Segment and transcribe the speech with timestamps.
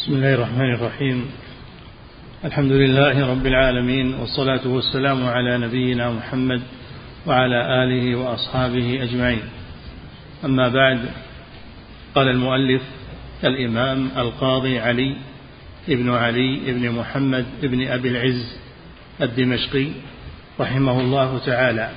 [0.00, 1.30] بسم الله الرحمن الرحيم.
[2.44, 6.62] الحمد لله رب العالمين والصلاة والسلام على نبينا محمد
[7.26, 9.42] وعلى آله وأصحابه أجمعين.
[10.44, 11.00] أما بعد
[12.14, 12.82] قال المؤلف
[13.44, 15.16] الإمام القاضي علي
[15.88, 18.56] ابن علي ابن محمد ابن أبي العز
[19.22, 19.86] الدمشقي
[20.60, 21.90] رحمه الله تعالى.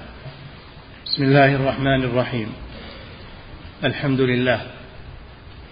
[1.06, 2.48] بسم الله الرحمن الرحيم.
[3.84, 4.62] الحمد لله.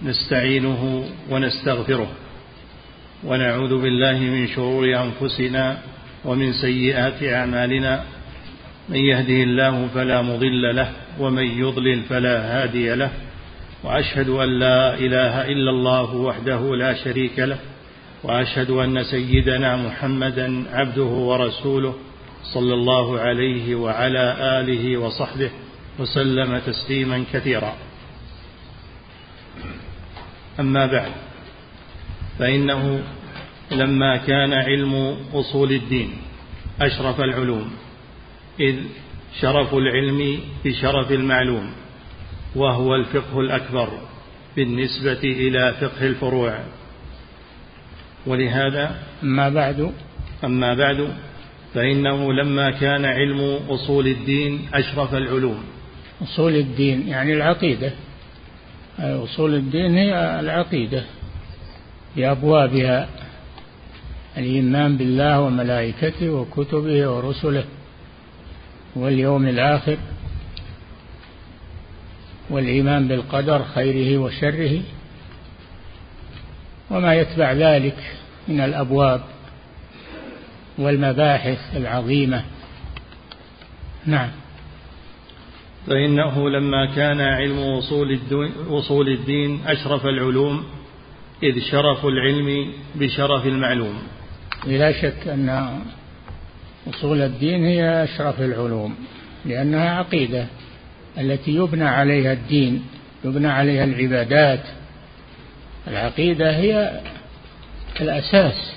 [0.04, 2.12] نستعينه ونستغفره.
[3.24, 5.78] ونعوذ بالله من شرور أنفسنا
[6.26, 8.04] ومن سيئات أعمالنا.
[8.90, 13.12] من يهده الله فلا مضل له ومن يضلل فلا هادي له.
[13.84, 17.58] وأشهد أن لا إله إلا الله وحده لا شريك له.
[18.24, 21.96] وأشهد أن سيدنا محمدا عبده ورسوله
[22.54, 25.52] صلى الله عليه وعلى آله وصحبه
[26.00, 27.74] وسلم تسليما كثيرا.
[30.60, 31.12] أما بعد
[32.42, 33.04] فإنه
[33.72, 36.10] لما كان علم أصول الدين
[36.82, 37.72] أشرف العلوم
[38.60, 38.76] إذ
[39.42, 41.72] شرف العلم بشرف المعلوم
[42.56, 43.90] وهو الفقه الأكبر
[44.56, 46.60] بالنسبة إلى فقه الفروع.
[48.26, 49.92] ولهذا أما بعد
[50.44, 51.14] أما بعد
[51.74, 55.64] فإنه لما كان علم أصول الدين أشرف العلوم.
[56.22, 57.92] أصول الدين يعني العقيدة.
[59.00, 61.04] أصول الدين هي العقيدة.
[62.16, 63.10] بأبوابها
[64.38, 67.64] الإيمان بالله وملائكته وكتبه ورسله
[68.96, 69.98] واليوم الآخر
[72.50, 74.82] والإيمان بالقدر خيره وشره
[76.90, 77.98] وما يتبع ذلك
[78.48, 79.22] من الأبواب
[80.78, 82.44] والمباحث العظيمة.
[84.06, 84.30] نعم.
[85.88, 88.52] فإنه لما كان علم أصول الدين,
[89.08, 90.66] الدين أشرف العلوم
[91.44, 94.04] إذ شرف العلم بشرف المعلوم.
[94.68, 95.80] لا شك أن
[96.90, 98.96] أصول الدين هي أشرف العلوم
[99.46, 100.46] لأنها عقيدة
[101.18, 102.86] التي يبنى عليها الدين
[103.26, 104.64] يبنى عليها العبادات.
[105.88, 107.02] العقيدة هي
[108.02, 108.76] الأساس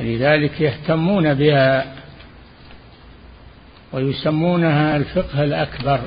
[0.00, 1.94] لذلك يهتمون بها
[3.92, 6.00] ويسمونها الفقه الأكبر.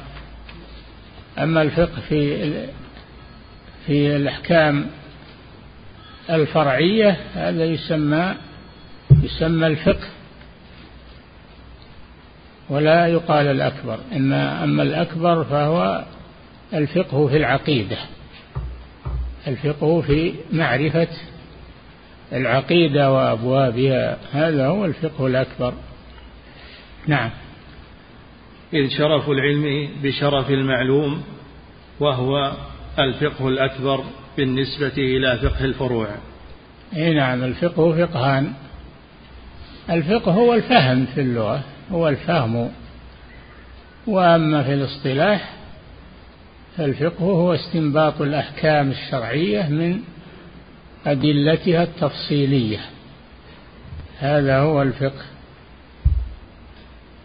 [1.37, 2.49] أما الفقه في
[3.87, 4.85] في الأحكام
[6.31, 8.35] الفرعية هذا يسمى
[9.23, 10.07] يسمى الفقه
[12.69, 13.99] ولا يقال الأكبر.
[14.15, 16.03] إما أما الأكبر فهو
[16.73, 17.97] الفقه في العقيدة
[19.47, 21.07] الفقه في معرفة
[22.33, 25.73] العقيدة وأبوابها هذا هو الفقه الأكبر.
[27.07, 27.29] نعم.
[28.73, 31.23] إذ شرف العلم بشرف المعلوم
[31.99, 32.51] وهو
[32.99, 34.03] الفقه الأكبر.
[34.37, 36.07] بالنسبة إلى فقه الفروع.
[36.95, 38.53] أي نعم الفقه فقهان.
[39.89, 42.71] الفقه هو الفهم في اللغة هو الفهم.
[44.07, 45.53] وأما في الاصطلاح
[46.77, 49.99] فالفقه هو استنباط الأحكام الشرعية من
[51.05, 52.79] أدلتها التفصيلية.
[54.19, 55.25] هذا هو الفقه.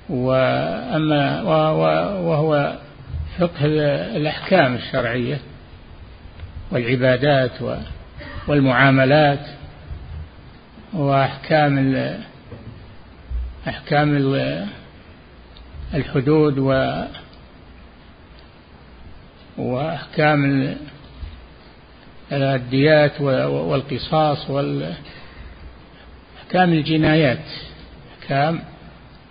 [0.08, 1.42] وأما
[2.20, 2.78] وهو
[3.38, 3.64] فقه
[4.16, 5.40] الأحكام الشرعية.
[6.70, 7.52] والعبادات
[8.48, 9.46] والمعاملات
[10.92, 11.96] وأحكام
[13.68, 14.16] أحكام
[15.94, 17.02] الحدود و
[19.58, 20.74] وأحكام
[22.32, 24.96] الديات والقصاص والأحكام
[26.72, 27.44] الجنايات.
[28.20, 28.60] أحكام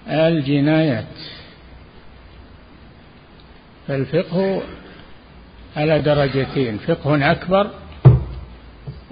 [0.07, 1.05] الجنايات.
[3.87, 4.61] فالفقه
[5.75, 7.69] على درجتين فقه أكبر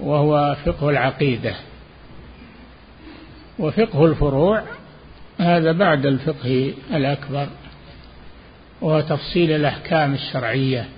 [0.00, 1.54] وهو فقه العقيدة.
[3.58, 4.62] وفقه الفروع
[5.38, 7.48] هذا بعد الفقه الأكبر
[8.80, 10.88] وهو تفصيل الأحكام الشرعية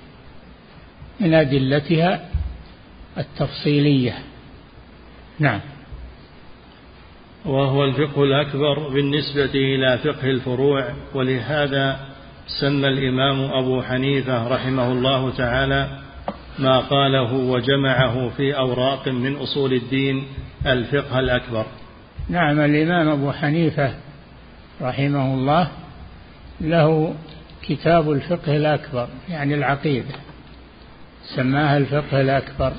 [1.21, 2.29] من أدلتها
[3.19, 4.19] التفصيلية.
[5.39, 5.61] نعم.
[7.45, 12.16] وهو الفقه الأكبر بالنسبة إلى فقه الفروع ولهذا
[12.47, 15.89] سمى الإمام أبو حنيفة رحمه الله تعالى
[16.59, 20.27] ما قاله وجمعه في أوراق من أصول الدين
[20.67, 21.67] الفقه الأكبر.
[22.29, 23.95] نعم الإمام أبو حنيفة
[24.83, 25.69] رحمه الله
[26.61, 27.15] له
[27.63, 30.15] كتاب الفقه الأكبر يعني العقيدة
[31.37, 32.73] سماها الفقه الأكبر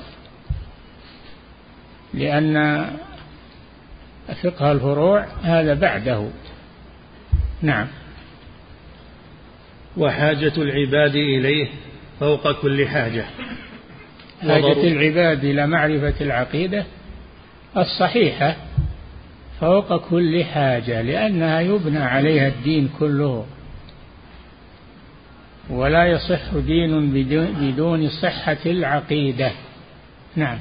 [2.14, 2.86] لأن
[4.42, 6.28] فقه الفروع هذا بعده.
[7.62, 7.86] نعم.
[9.98, 11.68] وحاجة العباد إليه
[12.20, 13.24] فوق كل حاجة.
[14.40, 16.84] حاجة العباد إلى معرفة العقيدة
[17.76, 18.56] الصحيحة
[19.60, 23.46] فوق كل حاجة لأنها يبنى عليها الدين كله.
[25.70, 27.10] ولا يصح دين
[27.60, 29.52] بدون صحة العقيدة.
[30.36, 30.58] نعم.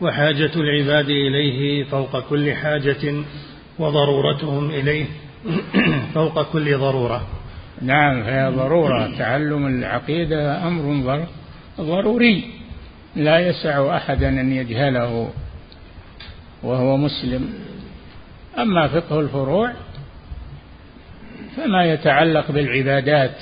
[0.00, 3.14] وحاجة العباد إليه فوق كل حاجة
[3.78, 5.06] وضرورتهم إليه
[6.14, 7.41] فوق كل ضرورة.
[7.80, 9.18] نعم فهي ضرورة.
[9.18, 11.26] تعلم العقيدة أمر
[11.80, 12.44] ضروري.
[13.16, 15.30] لا يسع أحدا أن يجهله
[16.62, 17.54] وهو مسلم.
[18.58, 19.72] أما فقه الفروع
[21.56, 23.36] فما يتعلق بالعبادات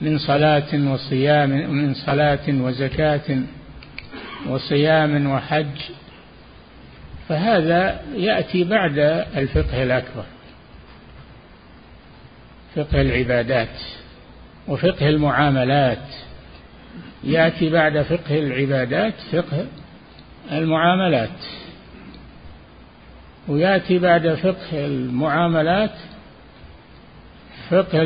[0.00, 3.42] من صلاة وصيام من صلاة وزكاة
[4.48, 5.80] وصيام وحج
[7.28, 8.98] فهذا يأتي بعد
[9.36, 10.24] الفقه الأكبر.
[12.76, 13.78] فقه العبادات
[14.68, 16.08] وفقه المعاملات.
[17.24, 19.66] يأتي بعد فقه العبادات فقه
[20.52, 21.38] المعاملات.
[23.48, 25.94] ويأتي بعد فقه المعاملات
[27.70, 28.02] فقه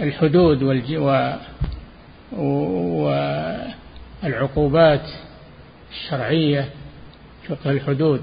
[0.00, 0.62] الحدود
[4.22, 5.08] والعقوبات
[5.90, 6.68] الشرعية
[7.48, 8.22] فقه الحدود.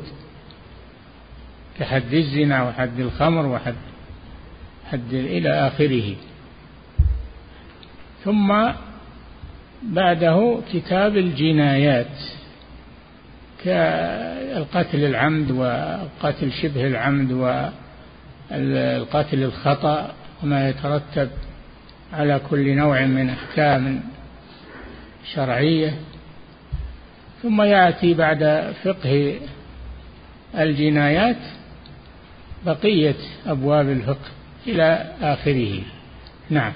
[1.79, 3.75] كحد الزنا وحد الخمر وحد
[4.91, 6.15] حد إلى آخره.
[8.23, 8.71] ثم
[9.83, 12.17] بعده كتاب الجنايات
[13.63, 17.31] كالقتل العمد والقتل شبه العمد
[18.51, 20.13] والقتل الخطأ
[20.43, 21.29] وما يترتب
[22.13, 24.03] على كل نوع من أحكام
[25.33, 25.93] شرعية.
[27.43, 29.39] ثم يأتي بعد فقه
[30.57, 31.37] الجنايات
[32.65, 33.15] بقية
[33.45, 34.31] أبواب الفقه
[34.67, 35.81] إلى آخره.
[36.49, 36.73] نعم.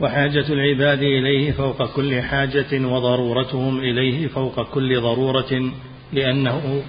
[0.00, 5.72] وحاجة العباد إليه فوق كل حاجة وضرورتهم إليه فوق كل ضرورة
[6.12, 6.82] لأنه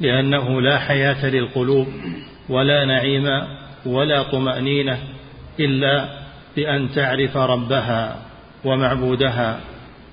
[0.00, 1.88] لأنه لا حياة للقلوب
[2.48, 3.26] ولا نعيم
[3.86, 4.98] ولا طمأنينة
[5.60, 6.08] إلا
[6.56, 8.16] بأن تعرف ربها
[8.64, 9.60] ومعبودها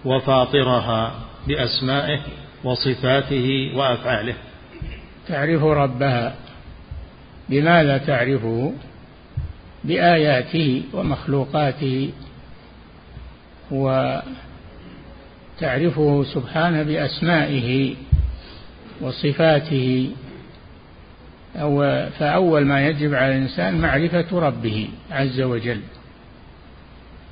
[0.06, 1.12] وفاطرها
[1.48, 2.20] بأسمائه
[2.64, 4.36] وصفاته وأفعاله.
[5.30, 6.36] تعرف ربها.
[7.50, 8.74] بماذا تعرفه
[9.84, 12.10] بآياته ومخلوقاته.
[13.72, 14.24] وتعرفه
[16.24, 17.96] سبحانه بأسمائه
[19.02, 20.12] وصفاته.
[21.56, 21.82] أو
[22.20, 25.82] فأول ما يجب على الإنسان معرفة ربه عز وجل.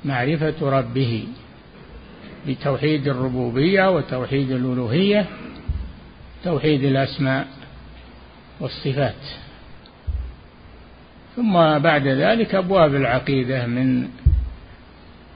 [0.04, 1.24] معرفة ربه
[2.48, 5.26] بتوحيد الربوبية وتوحيد الألوهية
[6.44, 7.57] توحيد الأسماء.
[8.60, 9.14] والصفات.
[11.36, 14.08] ثم بعد ذلك أبواب العقيدة من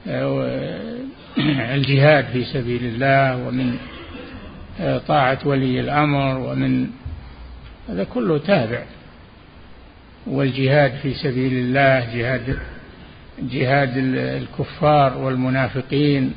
[0.07, 0.97] آه،
[1.75, 3.77] الجهاد في سبيل الله ومن
[4.79, 6.87] آه، طاعة ولي الأمر ومن
[7.89, 8.83] هذا كله تابع.
[10.27, 12.57] والجهاد في سبيل الله جهاد
[13.39, 16.33] جهاد الكفار والمنافقين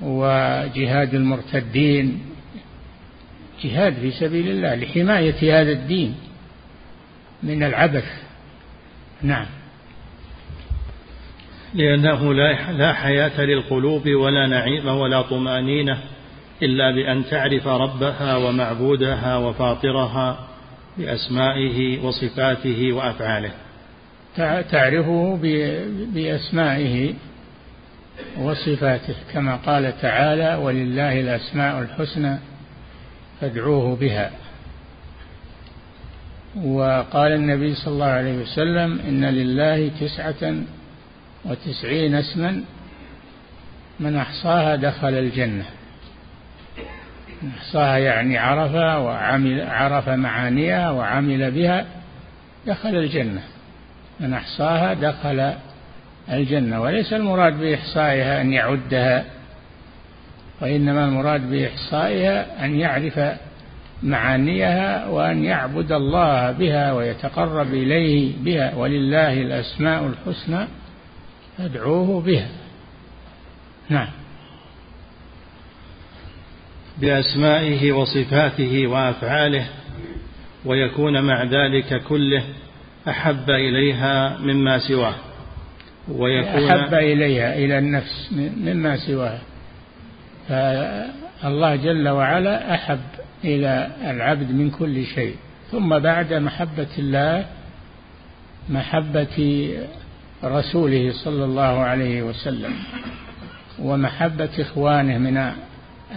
[0.00, 2.29] وجهاد المرتدين.
[3.64, 6.14] جهاد في سبيل الله لحماية هذا الدين
[7.42, 8.04] من العبث.
[9.22, 9.46] نعم.
[11.74, 12.34] لأنه
[12.72, 15.98] لا حياة للقلوب ولا نعيم ولا طمأنينة
[16.62, 20.48] إلا بأن تعرف ربها ومعبودها وفاطرها
[20.98, 23.50] بأسمائه وصفاته وأفعاله.
[24.70, 25.38] تعرفه
[26.14, 27.14] بأسمائه
[28.38, 32.38] وصفاته كما قال تعالى ولله الأسماء الحسنى
[33.40, 34.30] فادعوه بها.
[36.64, 40.54] وقال النبي صلى الله عليه وسلم إن لله تسعة
[41.44, 42.62] وتسعين اسما
[44.00, 45.64] من أحصاها دخل الجنة.
[47.42, 51.86] من أحصاها يعني عرفها وعمل عرف معانيها وعمل بها
[52.66, 53.42] دخل الجنة.
[54.20, 55.52] من أحصاها دخل
[56.32, 56.80] الجنة.
[56.80, 59.24] وليس المراد بإحصائها أن يعدها
[60.62, 63.20] وإنما المراد بإحصائها أن يعرف
[64.02, 70.66] معانيها وأن يعبد الله بها ويتقرب إليه بها ولله الأسماء الحسنى
[71.58, 72.48] فادعوه بها.
[73.88, 74.08] نعم.
[77.00, 79.66] بأسمائه وصفاته وأفعاله
[80.64, 82.44] ويكون مع ذلك كله
[83.08, 85.14] أحب إليها مما سواه.
[86.08, 89.40] ويكون أحب إليها إلى النفس مما سواها.
[90.50, 93.00] فالله جل وعلا أحب
[93.44, 95.36] إلى العبد من كل شيء.
[95.70, 97.46] ثم بعد محبة الله
[98.68, 99.68] محبة
[100.44, 102.72] رسوله صلى الله عليه وسلم
[103.78, 105.52] ومحبة إخوانه من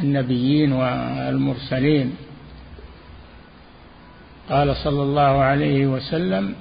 [0.01, 2.15] النبيين والمرسلين.
[4.49, 6.55] قال صلى الله عليه وسلم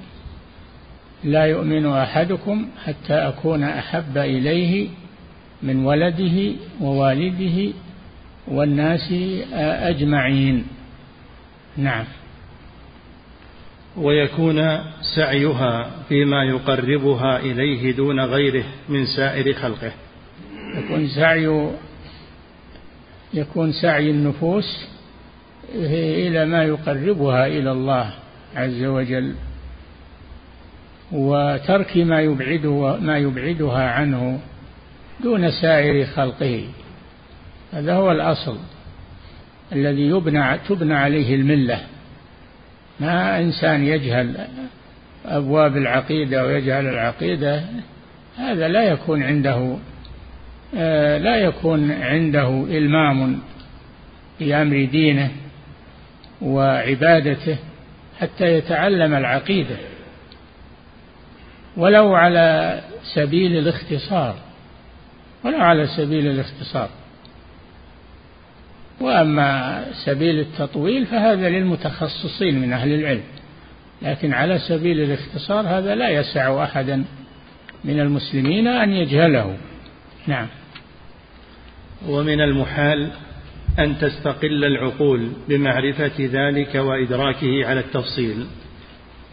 [1.25, 4.89] لا يؤمن أحدكم حتى أكون أحب إليه
[5.63, 7.73] من ولده ووالده
[8.49, 9.13] والناس
[9.53, 10.67] أجمعين.
[11.77, 12.05] نعم.
[13.97, 14.79] ويكون
[15.17, 19.93] سعيها فيما يقربها إليه دون غيره من سائر خلقه.
[20.77, 21.71] يكون سعي
[23.35, 24.87] يكون سعي النفوس
[25.75, 28.15] إلى ما يقربها إلى الله
[28.57, 29.35] عز وجل
[31.13, 34.41] وترك ما يبعده ما يبعدها عنه.
[35.21, 36.65] دون سائر خلقه.
[37.73, 38.59] هذا هو الأصل
[39.73, 41.81] الذي يبنى تبنى عليه الملة.
[43.01, 44.47] ما إنسان يجهل
[45.27, 47.63] أبواب العقيدة ويجهل العقيدة
[48.37, 49.77] هذا لا يكون عنده
[50.77, 53.39] آه، لا يكون عنده إلمام
[54.41, 55.31] بأمر دينه
[56.43, 57.57] وعبادته
[58.21, 59.77] حتى يتعلم العقيدة.
[61.77, 62.81] ولو على
[63.15, 64.37] سبيل الاختصار.
[65.45, 66.89] ولو على سبيل الاختصار.
[69.01, 73.23] وأما سبيل التطويل فهذا للمتخصصين من أهل العلم
[74.03, 77.05] لكن على سبيل الاختصار هذا لا يسع أحدا
[77.85, 79.57] من المسلمين أن يجهله.
[80.27, 80.47] نعم.
[82.09, 83.11] ومن المحال
[83.79, 88.47] أن تستقل العقول بمعرفة ذلك وإدراكه على التفصيل.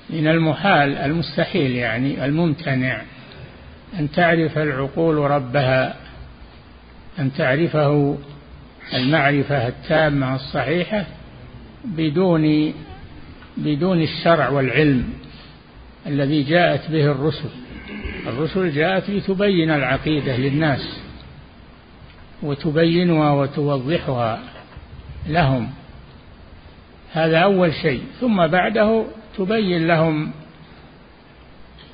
[0.09, 3.01] من المحال المستحيل يعني الممتنع.
[3.93, 5.95] أن تعرف العقول ربها
[7.19, 8.17] أن تعرفه
[8.93, 11.05] المعرفة التامة الصحيحة
[11.85, 12.73] بدون
[13.57, 15.13] بدون الشرع والعلم
[16.07, 17.49] الذي جاءت به الرسل.
[18.27, 20.99] الرسل جاءت لتبين العقيدة للناس
[22.43, 24.39] وتبينها وتوضحها
[25.27, 25.69] لهم.
[27.13, 28.03] هذا أول شيء.
[28.19, 29.05] ثم بعده
[29.37, 30.31] تبين لهم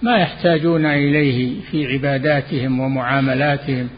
[0.02, 3.90] ما يحتاجون إليه في عباداتهم ومعاملاتهم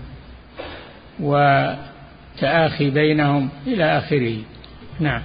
[1.19, 4.35] وتآخي بينهم إلى آخره.
[4.99, 5.21] نعم.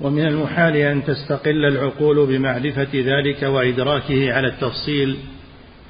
[0.00, 5.16] ومن المحال أن تستقل العقول بمعرفة ذلك وإدراكه على التفصيل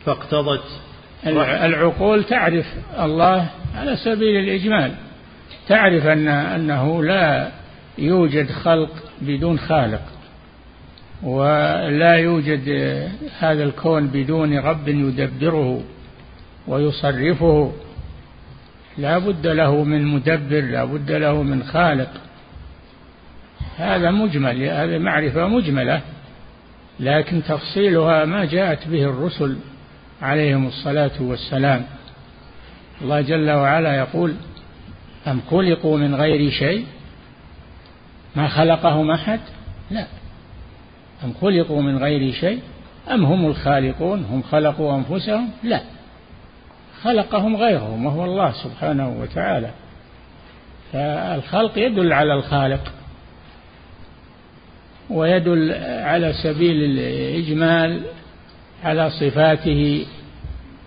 [0.04, 0.64] فاقتضت
[1.26, 2.66] العقول تعرف
[2.98, 4.92] الله على سبيل الإجمال.
[5.68, 7.50] تعرف أن أنه لا
[7.98, 10.02] يوجد خلق بدون خالق.
[11.22, 12.68] ولا يوجد
[13.38, 15.82] هذا الكون بدون رب يدبره
[16.68, 17.72] ويصرفه.
[18.98, 22.10] لا بد له من مدبر لا بد له من خالق.
[23.76, 26.00] هذا مجمل هذه معرفة مجملة
[27.00, 29.56] لكن تفصيلها ما جاءت به الرسل
[30.22, 31.84] عليهم الصلاة والسلام.
[33.02, 34.34] الله جل وعلا يقول
[35.26, 36.86] أم خلقوا من غير شيء؟
[38.36, 39.40] ما خلقهم أحد؟
[39.90, 40.06] لا.
[41.24, 42.60] أم خلقوا من غير شيء؟
[43.10, 45.80] أم هم الخالقون؟ هم خلقوا أنفسهم؟ لا.
[47.02, 49.70] خلقهم غيرهم وهو الله سبحانه وتعالى.
[50.92, 52.92] فالخلق يدل على الخالق
[55.10, 58.02] ويدل على سبيل الإجمال
[58.84, 60.06] على صفاته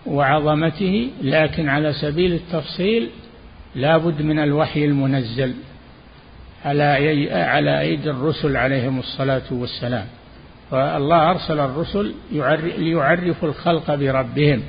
[0.05, 3.09] وعظمته لكن على سبيل التفصيل
[3.75, 5.53] لا بد من الوحي المنزل
[6.65, 6.83] على
[7.31, 10.05] على أيدي الرسل عليهم الصلاة والسلام.
[10.71, 12.13] فالله أرسل الرسل
[12.77, 14.61] ليعرفوا الخلق بربهم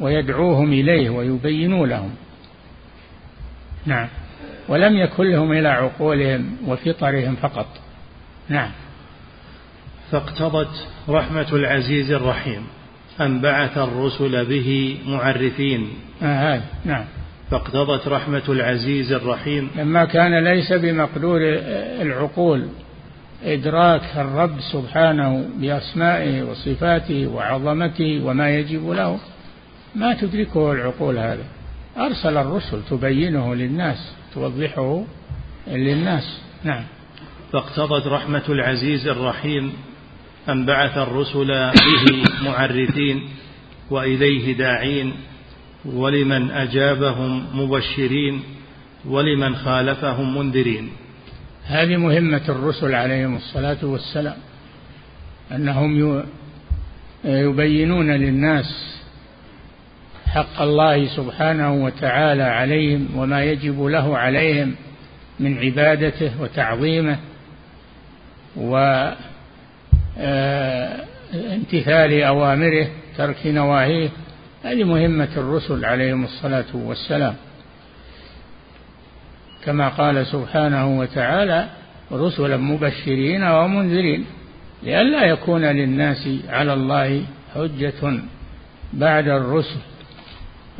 [0.00, 2.10] ويدعوهم إليه ويبينوا لهم.
[3.86, 4.08] نعم.
[4.68, 7.66] ولم يكن لهم إلى عقولهم وفطرهم فقط.
[8.48, 8.70] نعم.
[10.10, 12.66] فاقتضت رحمة العزيز الرحيم
[13.20, 15.88] أن بعث الرسل به معرفين.
[16.22, 17.04] آه نعم.
[17.50, 19.70] فاقتضت رحمة العزيز الرحيم.
[19.76, 21.40] لما كان ليس بمقدور
[22.02, 22.68] العقول
[23.44, 29.18] إدراك الرب سبحانه بأسمائه وصفاته وعظمته وما يجب له.
[29.94, 31.44] ما تدركه العقول هذا.
[31.98, 35.04] أرسل الرسل تبينه للناس توضحه
[35.66, 36.40] للناس.
[36.64, 36.84] نعم.
[37.52, 39.72] فاقتضت رحمة العزيز الرحيم
[40.48, 43.28] أن بعث الرسل به معرفين
[43.90, 45.12] وإليه داعين
[45.84, 48.42] ولمن أجابهم مبشرين
[49.04, 50.90] ولمن خالفهم منذرين.
[51.68, 54.36] هذه مهمة الرسل عليهم الصلاة والسلام
[55.52, 56.22] أنهم
[57.24, 58.96] يبينون للناس
[60.26, 64.74] حق الله سبحانه وتعالى عليهم وما يجب له عليهم
[65.40, 67.18] من عبادته وتعظيمه
[68.56, 68.76] و
[70.18, 71.04] آه،
[72.28, 74.08] أوامره ترك نواهيه.
[74.64, 77.34] هذه مهمة الرسل عليهم الصلاة والسلام.
[79.66, 81.68] كما قال سبحانه وتعالى
[82.12, 84.24] رسلا مبشرين ومنذرين
[84.82, 87.22] لئلا يكون للناس على الله
[87.54, 88.20] حجة
[88.92, 89.80] بعد الرسل.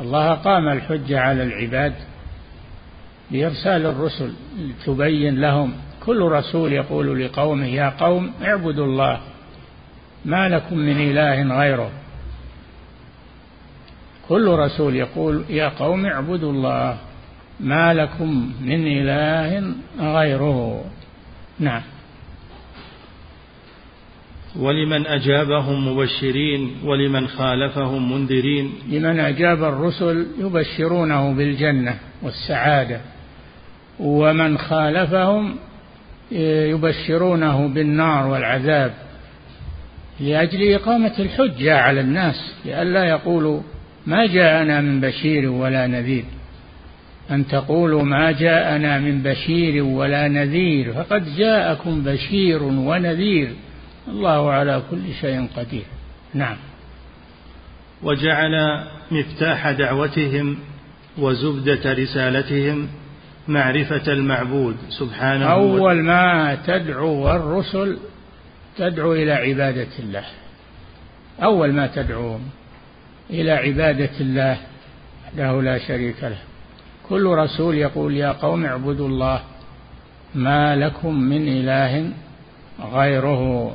[0.00, 1.92] الله قام الحجة على العباد
[3.30, 4.32] بإرسال الرسل
[4.86, 5.72] تبين لهم.
[6.06, 9.20] كل رسول يقول لقومه يا قوم اعبدوا الله
[10.24, 11.90] ما لكم من إله غيره.
[14.28, 16.98] كل رسول يقول يا قوم اعبدوا الله.
[17.60, 20.84] ما لكم من إله غيره.
[21.58, 21.82] نعم.
[24.56, 28.72] ولمن أجابهم مبشرين ولمن خالفهم منذرين.
[28.88, 33.00] لمن أجاب الرسل يبشرونه بالجنة والسعادة
[34.00, 35.56] ومن خالفهم
[36.32, 38.92] يبشرونه بالنار والعذاب
[40.20, 43.60] لأجل إقامة الحجة على الناس لئلا يقولوا
[44.06, 46.24] ما جاءنا من بشير ولا نذير.
[47.30, 53.52] أن تقولوا ما جاءنا من بشير ولا نذير فقد جاءكم بشير ونذير.
[54.08, 55.84] الله على كل شيء قدير.
[56.34, 56.56] نعم.
[58.02, 60.58] وجعل مفتاح دعوتهم
[61.18, 62.88] وزبدة رسالتهم
[63.48, 67.98] معرفة المعبود سبحانه أول ما تدعو الرسل
[68.78, 70.24] تدعو إلى عبادة الله.
[71.42, 72.42] أول ما تدعوهم
[73.30, 74.58] إلى عبادة الله
[75.36, 76.38] له لا شريك له.
[77.08, 79.42] كل رسول يقول يا قوم اعبدوا الله
[80.34, 82.10] ما لكم من إله
[82.92, 83.74] غيره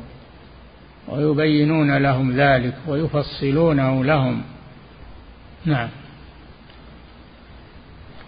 [1.08, 4.42] ويبينون لهم ذلك ويفصلونه لهم.
[5.66, 5.90] نعم.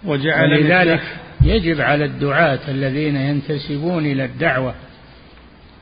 [0.06, 1.02] وجعل ذلك
[1.42, 4.74] يجب على الدعاة الذين ينتسبون إلى الدعوة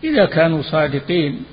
[0.04, 1.44] إذا كانوا صادقين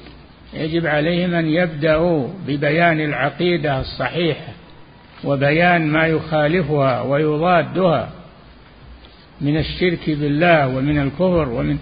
[0.54, 4.57] يجب عليهم أن يبدأوا ببيان العقيدة الصحيحة.
[5.24, 8.10] وبيان ما يخالفها ويضادها
[9.40, 11.78] من الشرك بالله ومن الكفر ومن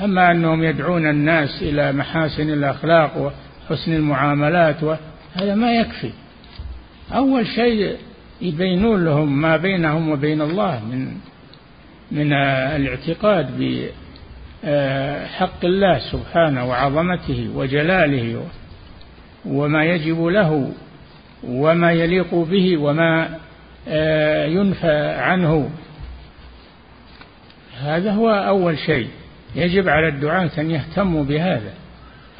[0.00, 3.32] أما أنهم يدعون الناس إلى محاسن الأخلاق
[3.70, 4.76] وحسن المعاملات
[5.34, 6.10] هذا ما يكفي.
[7.12, 7.96] أول شيء
[8.40, 11.16] يبينون لهم ما بينهم وبين الله من
[12.12, 13.46] من الاعتقاد
[14.62, 18.44] بحق الله سبحانه وعظمته وجلاله
[19.46, 20.72] وما يجب له
[21.44, 23.38] وما يليق به وما
[24.46, 25.70] ينفى عنه.
[27.82, 29.08] هذا هو أول شيء.
[29.54, 31.72] يجب على الدعاة أن يهتموا بهذا.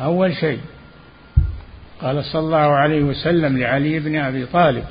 [0.00, 0.60] أول شيء.
[2.02, 4.84] قال صلى الله عليه وسلم لعلي بن أبي طالب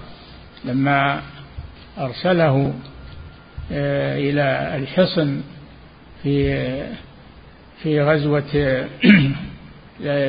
[0.65, 1.21] لما
[1.97, 2.73] أرسله
[3.71, 5.41] آه، إلى الحصن
[6.23, 6.67] في
[7.83, 8.41] في غزوة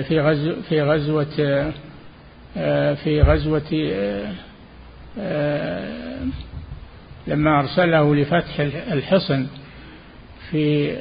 [0.08, 1.72] في غزو في غزوة آه،
[2.94, 3.92] في غزوة
[5.18, 6.20] آه،
[7.26, 8.60] لما أرسله لفتح
[8.92, 9.46] الحصن
[10.50, 10.96] في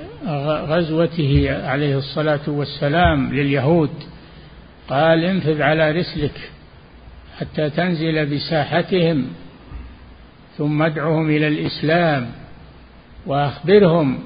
[0.67, 3.89] غزوته عليه الصلاة والسلام لليهود
[4.89, 6.51] قال انفذ على رسلك
[7.39, 9.27] حتى تنزل بساحتهم
[10.57, 12.31] ثم ادعهم إلى الإسلام
[13.25, 14.19] وأخبرهم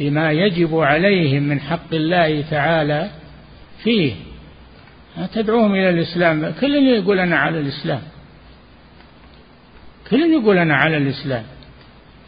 [0.00, 3.10] بما يجب عليهم من حق الله تعالى
[3.82, 4.14] فيه.
[5.26, 6.52] تدعوهم إلى الإسلام.
[6.60, 8.02] كل يقول أنا على الإسلام.
[10.10, 11.44] كل يقول أنا على الإسلام.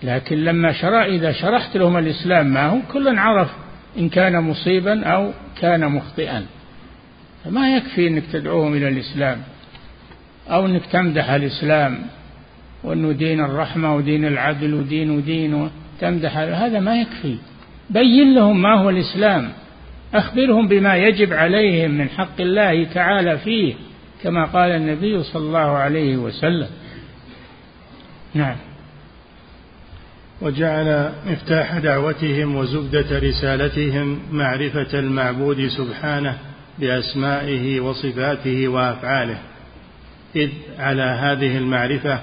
[0.03, 3.51] لكن لما شرع إذا شرحت لهم الإسلام ما هو كل عرف
[3.99, 6.47] إن كان مصيبا أو كان مخطئا.
[7.45, 9.43] فما يكفي أنك تدعوهم إلى الإسلام
[10.49, 11.99] أو أنك تمدح الإسلام
[12.85, 17.37] وأنه دين الرحمة ودين العدل ودين ودين وتمدح هذا ما يكفي.
[17.91, 19.53] بين لهم ما هو الإسلام.
[20.15, 23.75] أخبرهم بما يجب عليهم من حق الله تعالى فيه
[24.23, 26.69] كما قال النبي صلى الله عليه وسلم.
[28.35, 28.57] نعم.
[30.41, 36.39] وجعل مفتاح دعوتهم وزبدة رسالتهم معرفة المعبود سبحانه
[36.79, 39.39] بأسمائه وصفاته وأفعاله.
[40.37, 42.21] إذ على هذه المعرفة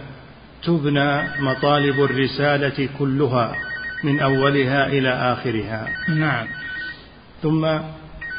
[0.63, 3.55] تبنى مطالب الرسالة كلها
[4.03, 5.87] من أولها إلى آخرها.
[6.09, 6.47] نعم.
[7.43, 7.67] ثم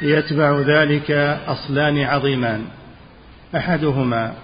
[0.03, 1.11] يتبع ذلك
[1.47, 2.65] أصلان عظيمان.
[3.57, 4.35] أحدهما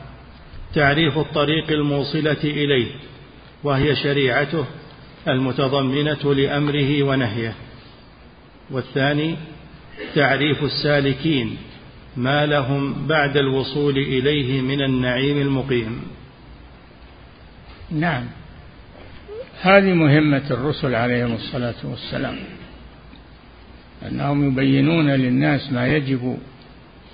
[0.74, 2.90] تعريف الطريق الموصلة إليه
[3.64, 4.64] وهي شريعته
[5.28, 7.54] المتضمنة لأمره ونهيه.
[8.70, 9.36] والثاني
[10.14, 11.56] تعريف السالكين
[12.16, 16.02] ما لهم بعد الوصول إليه من النعيم المقيم.
[17.90, 18.24] نعم.
[19.60, 22.36] هذه مهمة الرسل عليهم الصلاة والسلام.
[24.08, 26.38] أنهم يبينون للناس ما يجب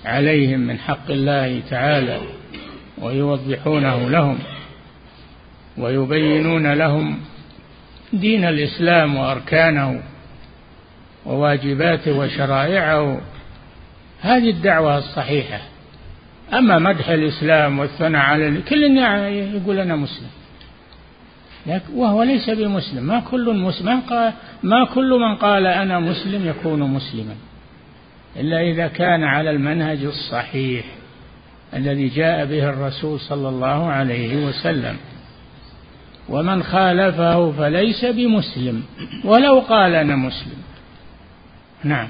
[0.05, 2.21] عليهم من حق الله تعالى
[3.01, 4.39] ويوضحونه لهم
[5.77, 7.19] ويبينون لهم
[8.13, 10.03] دين الإسلام وأركانه
[11.25, 13.21] وواجباته وشرائعه.
[14.21, 15.59] هذه الدعوة الصحيحة.
[16.53, 18.83] أما مدح الإسلام والثناء على كل
[19.27, 20.29] يقول أنا مسلم.
[21.95, 23.03] وهو ليس بمسلم.
[23.03, 24.01] ما كل مسلم
[24.63, 27.35] ما كل من قال أنا مسلم يكون مسلما.
[28.39, 30.85] إلا إذا كان على المنهج الصحيح
[31.73, 34.97] الذي جاء به الرسول صلى الله عليه وسلم.
[36.29, 38.83] ومن خالفه فليس بمسلم.
[39.23, 40.57] ولو قال أنا مسلم.
[41.83, 42.07] نعم.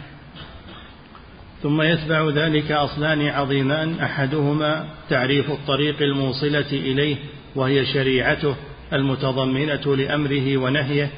[1.63, 7.15] ثم يتبع ذلك أصلان عظيمان أحدهما تعريف الطريق الموصلة إليه
[7.55, 8.55] وهي شريعته
[8.93, 11.09] المتضمنة لأمره ونهيه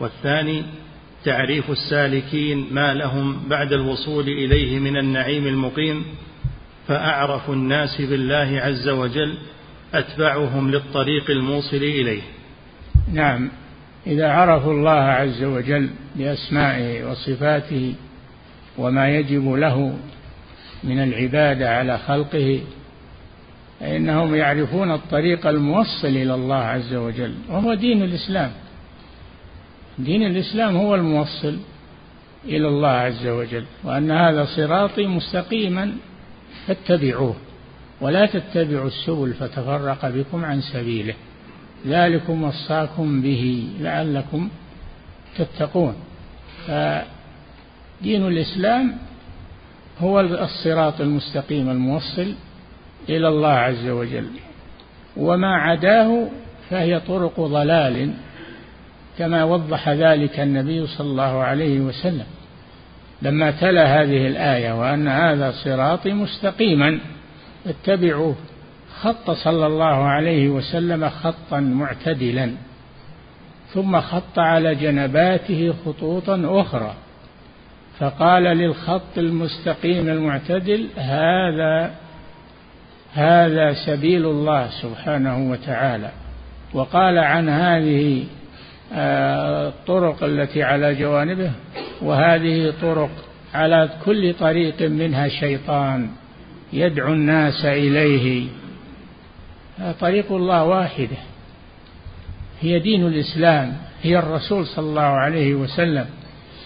[0.00, 0.62] والثاني
[1.24, 6.04] تعريف السالكين ما لهم بعد الوصول إليه من النعيم المقيم
[6.88, 9.38] فأعرف الناس بالله عز وجل
[9.94, 12.22] أتبعهم للطريق الموصل إليه.
[13.12, 13.50] نعم.
[14.06, 17.94] إذا عرفوا الله عز وجل بأسمائه وصفاته
[18.78, 19.98] وما يجب له
[20.84, 22.60] من العبادة على خلقه
[23.82, 28.50] فإنهم يعرفون الطريق الموصل إلى الله عز وجل وهو دين الإسلام.
[29.98, 31.56] دين الإسلام هو الموصل
[32.44, 35.92] إلى الله عز وجل وأن هذا صراطي مستقيما
[36.66, 37.36] فاتبعوه
[38.00, 41.14] ولا تتبعوا السبل فتفرق بكم عن سبيله.
[41.86, 44.48] ذلكم وصاكم به لعلكم
[45.38, 45.94] تتقون.
[46.66, 48.96] فدين الإسلام
[50.00, 52.34] هو الصراط المستقيم الموصل
[53.08, 54.26] إلى الله عز وجل.
[55.16, 56.28] وما عداه
[56.70, 58.10] فهي طرق ضلال
[59.18, 62.26] كما وضح ذلك النبي صلى الله عليه وسلم.
[63.22, 66.98] لما تلا هذه الآية وأن هذا صراطي مستقيما
[67.66, 68.34] اتبعوه
[69.00, 72.52] خط صلى الله عليه وسلم خطا معتدلا
[73.68, 76.94] ثم خط على جنباته خطوطا أخرى.
[77.98, 81.90] فقال للخط المستقيم المعتدل هذا
[83.14, 86.10] هذا سبيل الله سبحانه وتعالى.
[86.74, 88.24] وقال عن هذه
[88.94, 91.50] آه، الطرق التي على جوانبه
[92.02, 93.10] وهذه طرق
[93.54, 96.10] على كل طريق منها شيطان
[96.72, 98.48] يدعو الناس إليه.
[100.00, 101.16] طريق الله واحدة.
[102.60, 106.06] هي دين الإسلام هي الرسول صلى الله عليه وسلم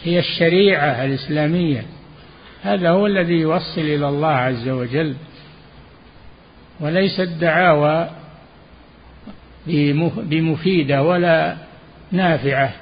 [0.05, 1.83] هي الشريعة الإسلامية.
[2.63, 5.15] هذا هو الذي يوصل إلى الله عز وجل.
[6.81, 8.11] وليس الدعاوى
[10.17, 11.57] بمفيدة ولا
[12.13, 12.75] نافعة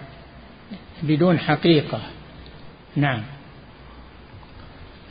[1.03, 2.01] بدون حقيقة.
[2.97, 3.23] نعم.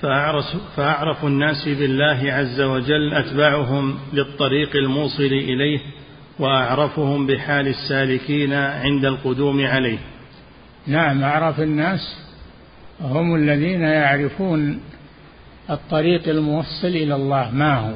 [0.02, 5.80] فأعرف, فأعرف الناس بالله عز وجل أتبعهم للطريق الموصل إليه
[6.39, 10.00] وأعرفهم بحال السالكين عند القدوم عليه.
[10.88, 12.00] نعم أعرف الناس
[13.02, 14.80] هم الذين يعرفون
[15.69, 17.93] الطريق الموصل إلى الله ما هو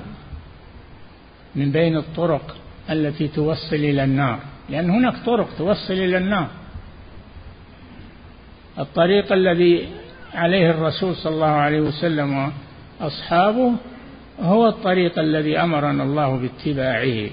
[1.58, 2.56] من بين الطرق
[2.90, 4.40] التي توصل إلى النار.
[4.70, 6.48] لأن هناك طرق توصل إلى النار.
[8.80, 9.88] الطريق الذي
[10.34, 12.52] عليه الرسول صلى الله عليه وسلم
[13.02, 13.72] وأصحابه
[14.40, 17.30] هو الطريق الذي أمرنا الله باتباعه.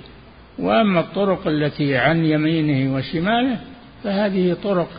[0.59, 3.59] وأما الطرق التي عن يمينه وشماله
[4.05, 4.91] فهذه طرق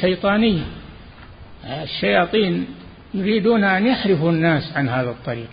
[0.00, 0.62] شيطانية.
[1.82, 2.66] الشياطين
[3.14, 5.50] يريدون أن يحرفوا الناس عن هذا الطريق.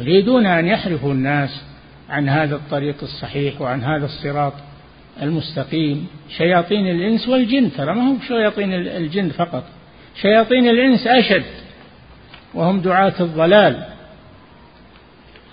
[0.00, 1.62] يريدون أن يحرفوا الناس
[2.08, 4.52] عن هذا الطريق الصحيح وعن هذا الصراط
[5.22, 6.06] المستقيم.
[6.36, 9.64] شياطين الإنس والجن ترى ما هم شياطين الجن فقط.
[10.22, 11.44] شياطين الإنس أشد
[12.54, 13.84] وهم دعاة الضلال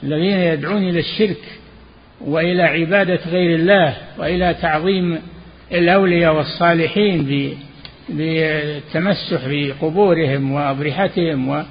[0.04, 1.42] الذين يدعون إلى الشرك
[2.22, 5.22] وإلى عبادة غير الله وإلى تعظيم
[5.72, 7.56] الأولياء والصالحين
[8.10, 11.64] بالتمسح بقبورهم وأضرحتهم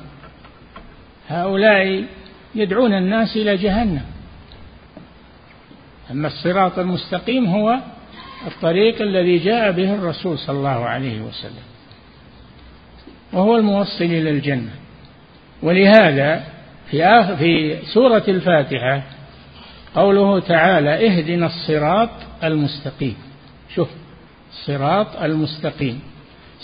[1.30, 2.04] وهؤلاء
[2.54, 4.04] يدعون الناس إلى جهنم.
[6.10, 7.78] أما الصراط المستقيم هو
[8.46, 11.66] الطريق الذي جاء به الرسول صلى الله عليه وسلم
[13.32, 14.70] وهو الموصل إلى الجنة.
[15.62, 16.44] ولهذا
[16.90, 19.02] في آخر في سورة الفاتحة
[19.94, 22.10] قوله تعالى اهدنا الصراط
[22.44, 23.16] المستقيم
[23.74, 23.88] شوف
[24.50, 26.00] الصراط المستقيم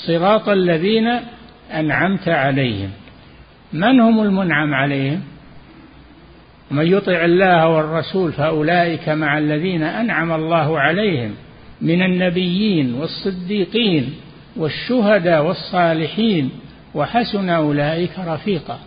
[0.07, 1.21] صراط الذين
[1.73, 2.91] أنعمت عليهم.
[3.73, 5.23] من هم المنعم عليهم؟
[6.73, 11.35] ومن يطع الله والرسول فأولئك مع الذين أنعم الله عليهم
[11.81, 14.15] من النبيين والصديقين
[14.57, 16.51] والشهداء والصالحين
[16.95, 18.79] وحسن أولئك رفيقا.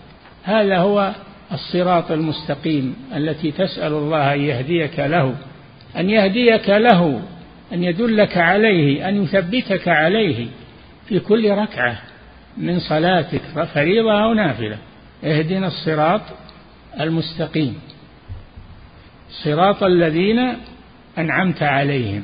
[0.43, 1.11] هذا هو
[1.51, 5.35] الصراط المستقيم التي تسأل الله أن يهديك له
[5.97, 7.21] أن يهديك له
[7.73, 10.47] أن يدلك عليه أن يثبتك عليه
[11.07, 11.97] في كل ركعة
[12.57, 13.41] من صلاتك.
[13.73, 14.77] فريضة أو نافلة
[15.23, 16.21] اهدنا الصراط
[16.99, 17.75] المستقيم.
[19.43, 20.39] صراط الذين
[21.17, 22.23] أنعمت عليهم.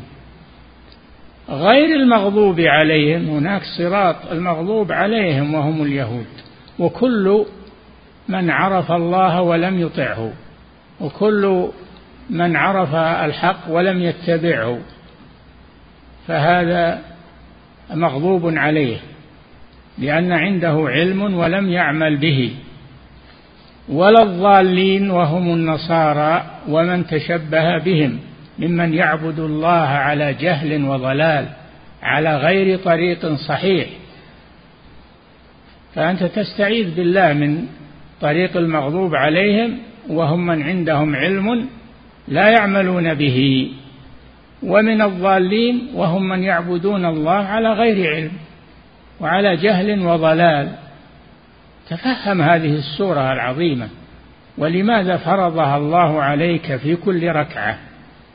[1.50, 6.26] غير المغضوب عليهم هناك صراط المغضوب عليهم وهم اليهود.
[6.80, 7.46] وكل
[8.28, 10.34] من عرف الله ولم يطعه
[11.02, 11.70] وكل
[12.30, 14.80] من عرف الحق ولم يتبعه
[16.28, 17.02] فهذا
[17.94, 18.98] مغضوب عليه
[19.98, 22.56] لأن عنده علم ولم يعمل به.
[23.90, 28.20] ولا الضالين وهم النصارى ومن تشبه بهم
[28.60, 31.46] ممن يعبد الله على جهل وضلال
[32.04, 33.88] على غير طريق صحيح.
[35.96, 37.66] فأنت تستعيذ بالله من
[38.22, 39.78] طريق المغضوب عليهم
[40.10, 41.68] وهم من عندهم علم
[42.28, 43.72] لا يعملون به.
[44.64, 48.32] ومن الضالين وهم من يعبدون الله على غير علم
[49.20, 50.81] وعلى جهل وضلال.
[51.92, 53.90] تفهم هذه السورة العظيمة.
[54.58, 57.78] ولماذا فرضها الله عليك في كل ركعة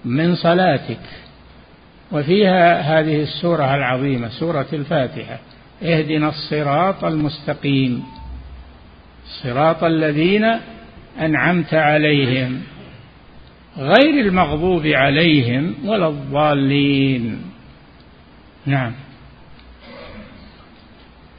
[0.04, 1.00] من صلاتك؟
[2.12, 5.38] وفيها هذه السورة العظيمة سورة الفاتحة.
[5.82, 8.04] اهدنا الصراط المستقيم.
[9.42, 10.44] صراط الذين
[11.20, 12.62] أنعمت عليهم.
[13.78, 17.42] غير المغضوب عليهم ولا الضالين.
[18.66, 18.92] نعم.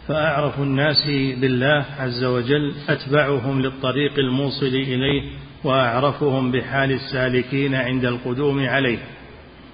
[0.07, 1.05] فأعرف الناس
[1.41, 5.31] بالله عز وجل أتبعهم للطريق الموصل إليه
[5.63, 8.97] وأعرفهم بحال السالكين عند القدوم عليه.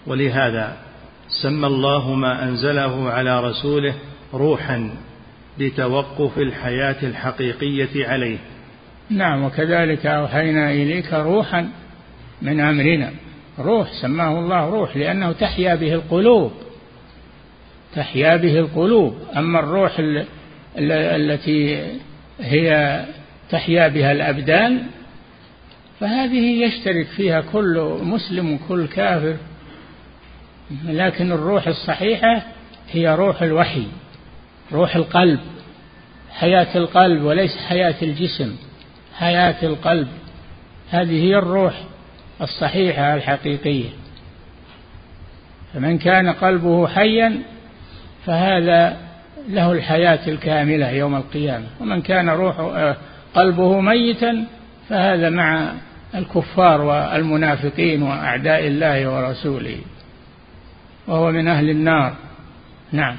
[0.07, 0.77] ولهذا
[1.43, 3.93] سمى الله ما أنزله على رسوله
[4.33, 4.89] روحا
[5.59, 8.37] لتوقف الحياة الحقيقية عليه.
[9.09, 11.69] نعم وكذلك أوحينا إليك روحا
[12.41, 13.11] من أمرنا.
[13.59, 16.51] روح سماه الله روح لأنه تحيا به القلوب.
[17.95, 19.17] تحيا به القلوب.
[19.37, 19.95] أما الروح
[20.77, 21.87] التي
[22.39, 22.99] هي
[23.49, 24.83] تحيا بها الأبدان
[25.99, 29.35] فهذه يشترك فيها كل مسلم وكل كافر.
[30.85, 32.41] لكن الروح الصحيحة
[32.91, 33.87] هي روح الوحي
[34.71, 35.39] روح القلب
[36.31, 38.55] حياة القلب وليس حياة الجسم
[39.17, 40.07] حياة القلب.
[40.89, 41.73] هذه هي الروح
[42.41, 43.89] الصحيحة الحقيقية.
[45.73, 47.41] فمن كان قلبه حيا
[48.25, 48.97] فهذا
[49.49, 51.65] له الحياة الكاملة يوم القيامة.
[51.81, 52.97] ومن كان روح آه،
[53.35, 54.45] قلبه ميتا
[54.89, 55.73] فهذا مع
[56.15, 59.77] الكفار والمنافقين وأعداء الله ورسوله.
[61.07, 62.15] وهو من أهل النار.
[62.91, 63.17] نعم.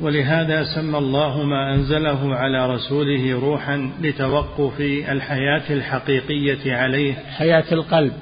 [0.00, 7.14] ولهذا سمى الله ما أنزله على رسوله روحا لتوقف الحياة الحقيقية عليه.
[7.14, 8.12] حياة القلب.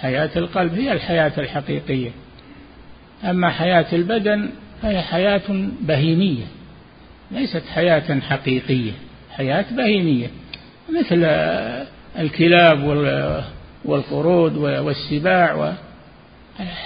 [0.00, 2.10] حياة القلب هي الحياة الحقيقية.
[3.24, 4.50] أما حياة البدن
[4.82, 6.44] فهي حياة بهيمية
[7.30, 8.92] ليست حياة حقيقية
[9.30, 10.30] حياة بهيمية
[10.98, 11.24] مثل
[12.18, 12.84] الكلاب
[13.84, 15.74] والقرود والسباع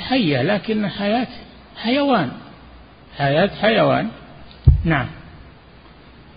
[0.09, 1.29] حية لكن حياة
[1.77, 2.31] حيوان
[3.19, 4.09] حياة حيوان.
[4.85, 5.07] نعم.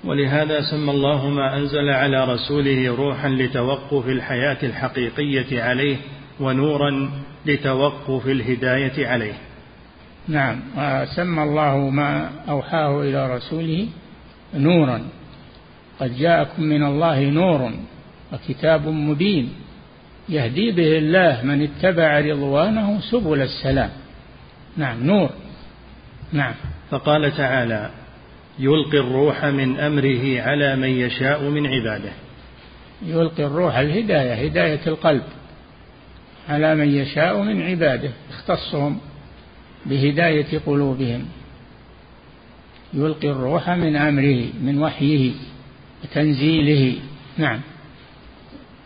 [0.03, 5.97] ولهذا سمى الله ما أنزل على رسوله روحا لتوقف الحياة الحقيقية عليه
[6.39, 7.11] ونورا
[7.45, 9.33] لتوقف الهداية عليه.
[10.27, 10.59] نعم.
[10.77, 13.87] وسمى الله ما أوحاه إلى رسوله
[14.53, 15.01] نورا.
[15.99, 17.71] قد جاءكم من الله نور
[18.33, 19.53] وكتاب مبين
[20.29, 23.89] يهدي به الله من اتبع رضوانه سبل السلام.
[24.77, 25.29] نعم نور.
[26.31, 26.53] نعم.
[26.89, 27.89] فقال تعالى
[28.59, 32.11] يلقي الروح من أمره على من يشاء من عباده.
[33.05, 35.23] يلقي الروح الهداية هداية القلب
[36.49, 38.99] على من يشاء من عباده اختصهم.
[39.85, 41.25] بهداية قلوبهم.
[42.93, 45.31] يلقي الروح من أمره من وحيه
[46.03, 46.95] وتنزيله.
[47.37, 47.59] نعم.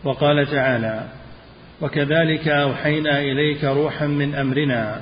[0.04, 1.08] وقال تعالى
[1.80, 5.00] وكذلك أوحينا إليك روحا من أمرنا.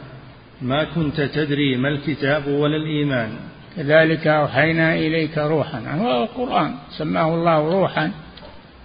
[0.63, 3.31] ما كنت تدري ما الكتاب ولا الإيمان.
[3.77, 5.79] كذلك أوحينا إليك روحا.
[5.79, 8.13] هو القرآن سماه الله روحا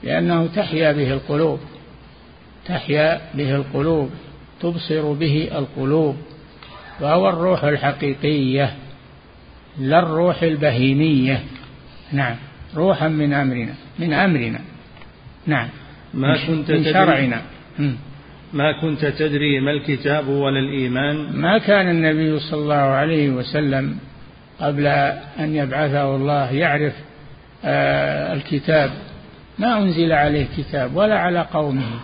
[0.04, 1.60] لأنه تحيا به القلوب.
[2.66, 4.10] تحيا به القلوب
[4.62, 6.16] تبصر به القلوب.
[7.02, 8.74] وهو الروح الحقيقية
[9.80, 11.44] لا الروح البهيمية.
[12.12, 12.36] نعم
[12.76, 14.60] روحا من أمرنا من أمرنا.
[15.48, 15.70] نعم
[16.14, 17.42] ما كنت من شرعنا.
[18.54, 23.98] ما كنت تدري ما الكتاب ولا الإيمان؟ ما كان النبي صلى الله عليه وسلم
[24.60, 24.88] قبل
[25.40, 26.94] أن يبعثه الله يعرف
[27.66, 28.92] آه، الكتاب.
[29.60, 32.00] ما أنزل عليه كتاب ولا على قومه.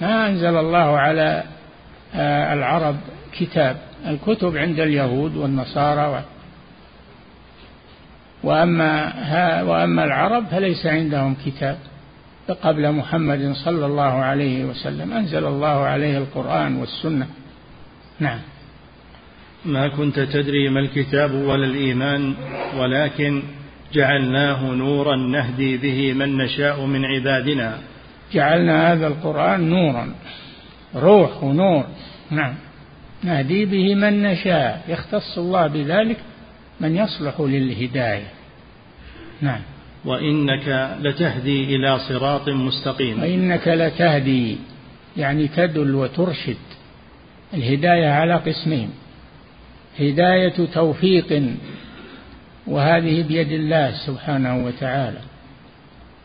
[0.00, 1.44] ما أنزل الله على
[2.14, 2.96] العرب
[3.32, 6.24] كتاب الكتب عند اليهود والنصارى
[8.42, 11.78] وأما ها وأما العرب فليس عندهم كتاب.
[12.62, 17.26] قبل محمد صلى الله عليه وسلم أنزل الله عليه القرآن والسنة.
[18.20, 18.38] نعم.
[19.64, 22.34] ما كنت تدري ما الكتاب ولا الإيمان
[22.76, 23.42] ولكن
[23.92, 27.78] جعلناه نورا نهدي به من نشاء من عبادنا.
[28.32, 30.14] جعلنا هذا القرآن نورا.
[30.94, 31.84] روح ونور.
[32.30, 32.54] نعم.
[33.24, 34.82] نهدي به من نشاء.
[34.88, 36.16] يختص الله بذلك
[36.80, 38.26] من يصلح للهداية.
[39.40, 39.60] نعم.
[40.04, 43.22] وإنك لتهدي إلى صراط مستقيم.
[43.22, 44.56] وإنك لتهدي
[45.16, 46.56] يعني تدل وترشد
[47.54, 48.90] الهداية على قسمين.
[50.00, 51.42] هداية توفيق
[52.66, 55.18] وهذه بيد الله سبحانه وتعالى.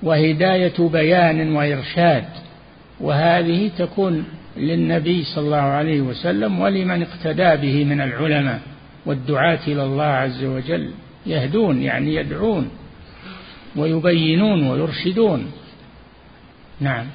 [0.04, 2.26] وهداية بيان وإرشاد
[3.00, 4.26] وهذه تكون
[4.58, 8.62] للنبي صلى الله عليه وسلم ولمن اقتدى به من العلماء
[9.06, 10.92] والدعاة إلى الله عز وجل
[11.26, 12.70] يهدون يعني يدعون
[13.76, 15.52] ويبينون ويرشدون.
[16.80, 17.06] نعم.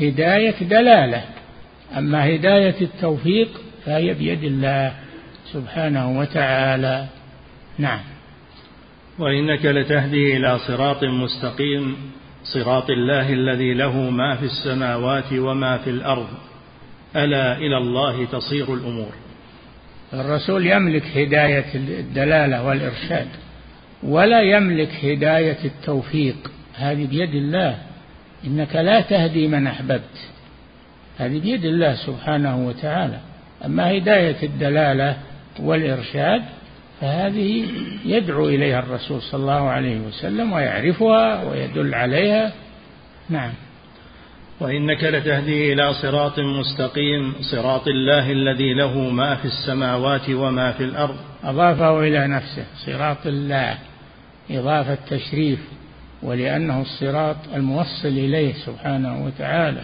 [0.00, 1.24] هداية دلالة
[1.98, 3.48] أما هداية التوفيق
[3.84, 4.92] فهي بيد الله
[5.52, 7.06] سبحانه وتعالى.
[7.78, 8.00] نعم.
[9.18, 11.96] وإنك لتهدي إلى صراط مستقيم.
[12.52, 16.28] صراط الله الذي له ما في السماوات وما في الأرض.
[17.16, 19.12] ألا إلى الله تصير الأمور.
[20.12, 23.28] الرسول يملك هداية الدلالة والإرشاد
[24.02, 26.50] ولا يملك هداية التوفيق.
[26.74, 27.78] هذه بيد الله.
[28.46, 30.30] إنك لا تهدي من أحببت.
[31.18, 33.20] هذه بيد الله سبحانه وتعالى.
[33.64, 35.16] أما هداية الدلالة
[35.60, 36.42] والإرشاد
[37.00, 37.66] فهذه
[38.04, 42.52] يدعو إليها الرسول صلى الله عليه وسلم ويعرفها ويدل عليها.
[43.28, 43.52] نعم.
[44.60, 51.16] وإنك لتهدي إلى صراط مستقيم صراط الله الذي له ما في السماوات وما في الأرض.
[51.44, 53.78] أضافه إلى نفسه صراط الله
[54.50, 55.58] إضافة تشريف
[56.22, 59.82] ولأنه الصراط الموصل إليه سبحانه وتعالى.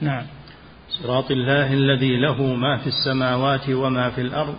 [0.00, 0.26] نعم.
[1.02, 4.54] صراط الله الذي له ما في السماوات وما في الأرض.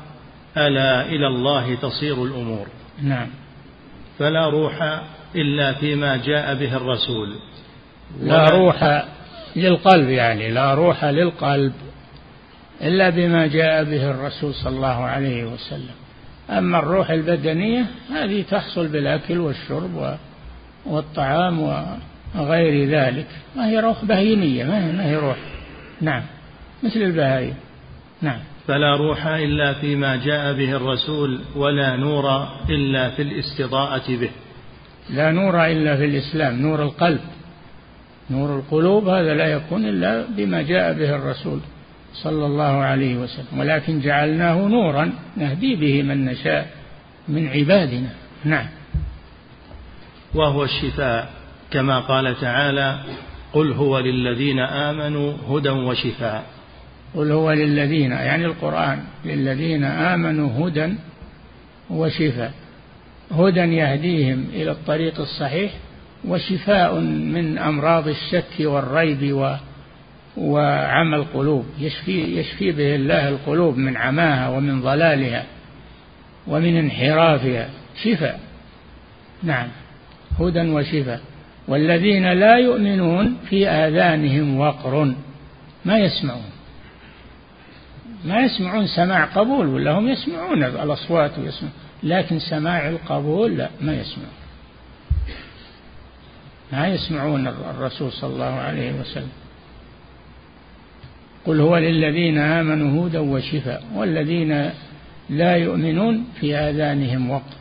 [0.58, 2.68] ألا إلى الله تصير الأمور.
[3.02, 3.28] نعم.
[4.20, 5.02] فلا روح
[5.36, 7.36] إلا فيما جاء به الرسول.
[8.22, 9.06] لا روح
[9.56, 11.74] للقلب يعني لا روح للقلب
[12.82, 15.96] إلا بما جاء به الرسول صلى الله عليه وسلم.
[16.50, 20.18] أما الروح البدنية هذه تحصل بالأكل والشرب
[20.86, 21.60] والطعام
[22.36, 23.28] وغير ذلك.
[23.56, 25.38] ما هي روح بهيمية ما هي روح.
[26.02, 26.24] نعم.
[26.84, 27.54] مثل البهائم
[28.22, 28.40] نعم.
[28.68, 34.30] فلا روح إلا فيما جاء به الرسول ولا نور إلا في الاستضاءة به.
[35.10, 37.20] لا نور إلا في الإسلام نور القلب
[38.30, 41.60] نور القلوب هذا لا يكون إلا بما جاء به الرسول
[42.14, 43.60] صلى الله عليه وسلم.
[43.60, 46.70] ولكن جعلناه نورا نهدي به من نشاء
[47.28, 48.10] من عبادنا.
[48.46, 48.68] نعم.
[50.36, 51.30] وهو الشفاء
[51.72, 53.00] كما قال تعالى
[53.54, 56.55] قل هو للذين آمنوا هدى وشفاء.
[57.16, 60.94] قل هو للذين يعني القرآن للذين آمنوا هدى
[61.90, 62.54] وشفاء.
[63.32, 65.72] هدى يهديهم إلى الطريق الصحيح
[66.28, 69.56] وشفاء من أمراض الشك والريب و
[70.38, 71.66] وعمى القلوب.
[71.80, 75.46] يشفي يشفي به الله القلوب من عماها ومن ضلالها
[76.48, 77.70] ومن انحرافها.
[78.04, 78.40] شفاء.
[79.44, 79.68] نعم.
[80.40, 81.22] هدى وشفاء.
[81.68, 85.16] والذين لا يؤمنون في آذانهم وقر
[85.86, 86.55] ما يسمعون.
[88.26, 91.74] ما يسمعون سماع قبول ولا هم يسمعون الأصوات ويسمعون.
[92.04, 94.34] لكن سماع القبول لا ما يسمعون.
[96.74, 99.30] ما يسمعون الرسول صلى الله عليه وسلم.
[101.46, 104.72] قل هو للذين آمنوا هدى وشفاء والذين
[105.30, 107.56] لا يؤمنون في آذانهم وقر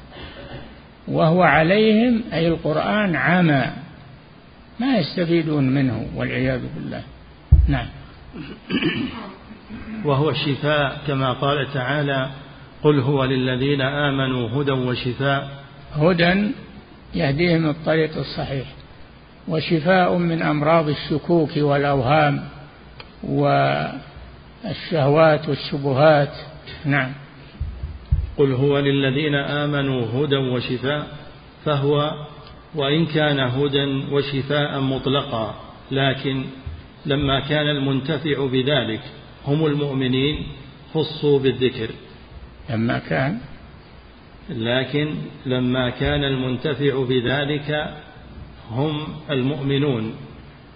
[1.08, 3.64] وهو عليهم أي القرآن عمى.
[4.80, 7.02] ما يستفيدون منه والعياذ بالله.
[7.68, 7.86] نعم.
[10.04, 12.30] وهو الشفاء كما قال تعالى
[12.82, 15.50] قل هو للذين آمنوا هدى وشفاء.
[15.94, 16.50] هدى
[17.14, 18.66] يهديهم الطريق الصحيح
[19.48, 22.44] وشفاء من أمراض الشكوك والأوهام
[24.64, 26.32] والشهوات والشبهات.
[26.84, 27.12] نعم.
[28.38, 31.06] قل هو للذين آمنوا هدى وشفاء
[31.64, 32.10] فهو
[32.74, 35.54] وإن كان هدى وشفاء مطلقا
[35.90, 36.44] لكن
[37.06, 39.00] لما كان المنتفع بذلك
[39.46, 40.46] هم المؤمنين
[40.94, 41.90] خصوا بالذكر.
[42.70, 43.38] لما كان.
[44.50, 45.14] لكن
[45.46, 47.94] لما كان المنتفع بذلك
[48.70, 50.14] هم المؤمنون.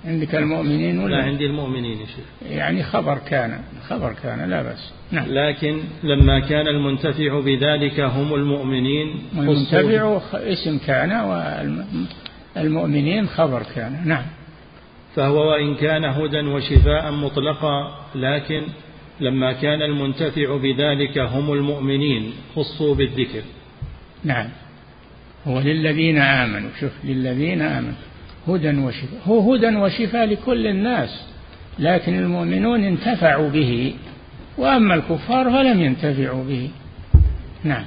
[0.05, 2.51] عندك المؤمنين ولا؟ لا عندي المؤمنين يا شيخ.
[2.51, 5.27] يعني خبر كان خبر كان لا بس نعم.
[5.29, 11.13] لكن لما كان المنتفع بذلك هم المؤمنين المنتفع اسم كان
[12.57, 14.09] والمؤمنين خبر كان.
[14.09, 14.25] نعم.
[15.19, 18.63] فهو وإن كان هدى وشفاء مطلقا لكن
[19.21, 23.43] لما كان المنتفع بذلك هم المؤمنين خصوا بالذكر.
[24.25, 24.49] نعم.
[25.47, 27.93] هو للذين آمنوا شوف للذين آمنوا.
[28.49, 29.21] هدى وشفاء.
[29.27, 31.25] هو هدى وشفاء لكل الناس
[31.79, 33.95] لكن المؤمنون انتفعوا به.
[34.59, 36.71] وأما الكفار فلم ينتفعوا به.
[37.65, 37.85] نعم.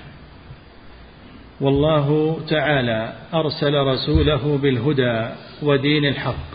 [1.62, 5.30] والله تعالى أرسل رسوله بالهدى
[5.62, 6.51] ودين الحق.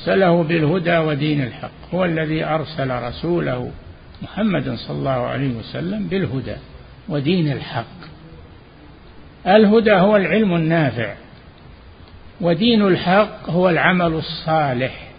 [0.00, 1.94] أرسله بالهدى ودين الحق.
[1.94, 3.70] هو الذي أرسل رسوله
[4.22, 6.56] محمد صلى الله عليه وسلم بالهدى
[7.08, 8.00] ودين الحق.
[9.46, 11.14] الهدى هو العلم النافع
[12.40, 15.10] ودين الحق هو العمل الصالح.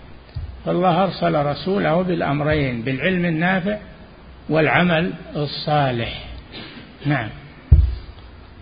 [0.65, 3.77] فالله أرسل رسوله بالأمرين بالعلم النافع
[4.49, 6.25] والعمل الصالح.
[7.05, 7.29] نعم.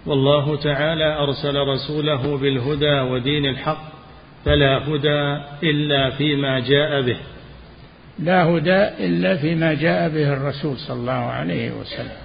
[0.06, 3.99] والله تعالى أرسل رسوله بالهدى ودين الحق
[4.46, 7.18] فلا هدى إلا فيما جاء به.
[8.20, 12.18] لا هدى إلا فيما جاء به الرسول صلى الله عليه وسلم.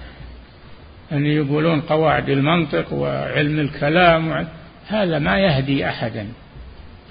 [1.11, 4.47] أن يقولون قواعد المنطق وعلم الكلام
[4.87, 6.27] هذا ما يهدي أحدا.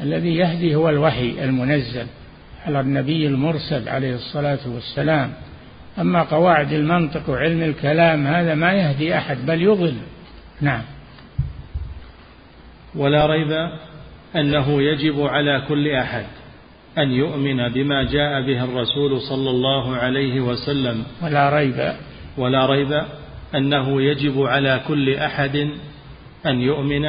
[0.00, 2.06] الذي يهدي هو الوحي المنزل
[2.66, 5.32] على النبي المرسل عليه الصلاة والسلام.
[5.98, 9.94] أما قواعد المنطق وعلم الكلام هذا ما يهدي أحد بل يضل.
[10.60, 10.82] نعم.
[12.94, 13.70] ولا ريب
[14.36, 16.24] أنه يجب على كل أحد
[16.98, 21.04] أن يؤمن بما جاء به الرسول صلى الله عليه وسلم.
[21.22, 21.92] ولا ريب.
[22.38, 23.02] ولا ريب
[23.54, 25.68] أنه يجب على كل أحد
[26.46, 27.02] أن يؤمن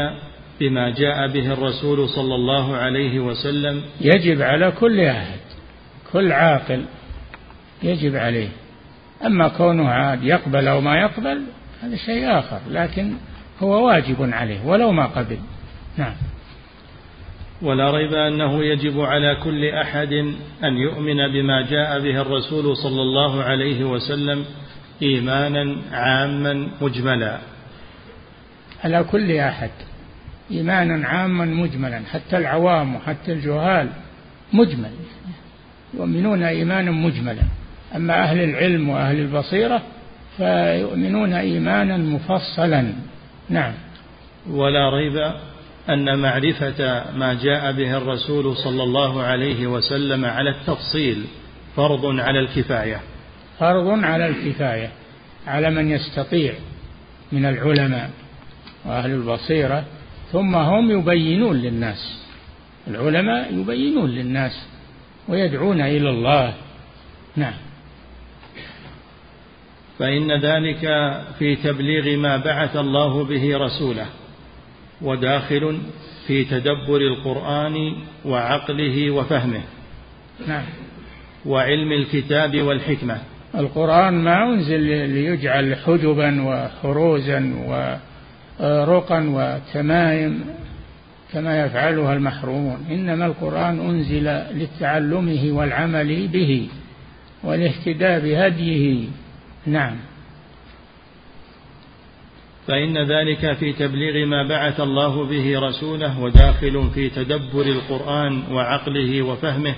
[0.60, 3.82] بما جاء به الرسول صلى الله عليه وسلم.
[4.02, 5.40] يجب على كل أحد
[6.14, 6.86] كل عاقل
[7.84, 8.50] يجب عليه.
[9.26, 11.42] أما كونه عاد يقبل أو ما يقبل
[11.82, 13.14] هذا شيء آخر لكن
[13.64, 15.38] هو واجب عليه ولو ما قبل.
[15.98, 16.14] نعم.
[17.62, 20.14] ولا ريب أنه يجب على كل أحد
[20.64, 24.46] أن يؤمن بما جاء به الرسول صلى الله عليه وسلم
[25.02, 27.38] إيمانا عاما مجملا.
[28.84, 29.70] على كل أحد.
[30.52, 33.90] إيمانا عاما مجملا حتى العوام وحتى الجهال
[34.54, 34.92] مجمل.
[35.94, 37.44] يؤمنون إيمانا مجملا.
[37.96, 39.82] أما أهل العلم وأهل البصيرة
[40.38, 42.94] فيؤمنون إيمانا مفصلا.
[43.50, 43.74] نعم.
[44.50, 45.34] ولا ريب
[45.90, 51.26] أن معرفة ما جاء به الرسول صلى الله عليه وسلم على التفصيل
[51.76, 53.02] فرض على الكفاية.
[53.60, 54.92] فرض على الكفاية
[55.48, 56.54] على من يستطيع
[57.32, 58.12] من العلماء
[58.86, 59.86] وأهل البصيرة
[60.32, 62.22] ثم هم يبينون للناس
[62.88, 64.68] العلماء يبينون للناس
[65.28, 66.54] ويدعون إلى الله.
[67.36, 67.54] نعم.
[70.00, 70.82] فإن ذلك
[71.40, 74.06] في تبليغ ما بعث الله به رسوله.
[75.02, 75.80] وداخل
[76.28, 79.62] في تدبر القرآن وعقله وفهمه.
[80.48, 80.64] نعم.
[81.46, 83.18] وعلم الكتاب والحكمة.
[83.56, 84.80] القرآن ما أنزل
[85.10, 90.46] ليجعل حجبا وحروزا ورقا وتمايم
[91.34, 92.86] كما يفعلها المحرومون.
[92.92, 96.68] إنما القرآن أنزل لتعلمه والعمل به
[97.44, 99.08] والاهتداء بهديه.
[99.66, 99.96] نعم.
[102.68, 109.76] فإن ذلك في تبليغ ما بعث الله به رسوله وداخل في تدبر القرآن وعقله وفهمه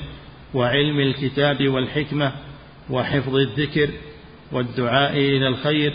[0.53, 2.31] وعلم الكتاب والحكمة
[2.89, 3.89] وحفظ الذكر
[4.51, 5.93] والدعاء إلى الخير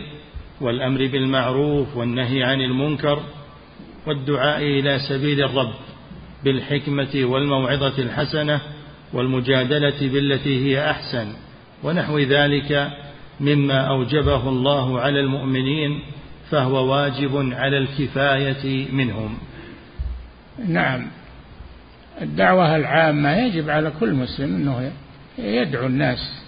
[0.60, 3.22] والأمر بالمعروف والنهي عن المنكر
[4.06, 5.72] والدعاء إلى سبيل الرب
[6.44, 8.60] بالحكمة والموعظة الحسنة
[9.12, 11.32] والمجادلة بالتي هي أحسن
[11.82, 12.90] ونحو ذلك
[13.40, 16.00] مما أوجبه الله على المؤمنين
[16.52, 19.38] فهو واجب على الكفاية منهم.
[20.68, 21.06] نعم.
[22.22, 24.92] الدعوة العامة يجب على كل مسلم أنه
[25.38, 26.42] يدعو الناس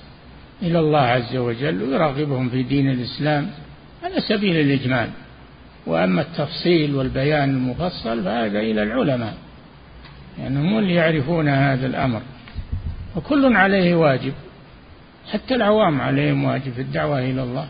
[0.62, 3.50] إلى الله عز وجل ويراغبهم في دين الإسلام
[4.05, 5.11] على سبيل الإجمال.
[5.86, 9.34] وأما التفصيل والبيان المفصل فهذا إلى العلماء
[10.38, 12.22] يعني هم اللي يعرفون هذا الأمر.
[13.16, 14.32] وكل عليه واجب
[15.32, 17.68] حتى العوام عليهم واجب في الدعوة إلى الله.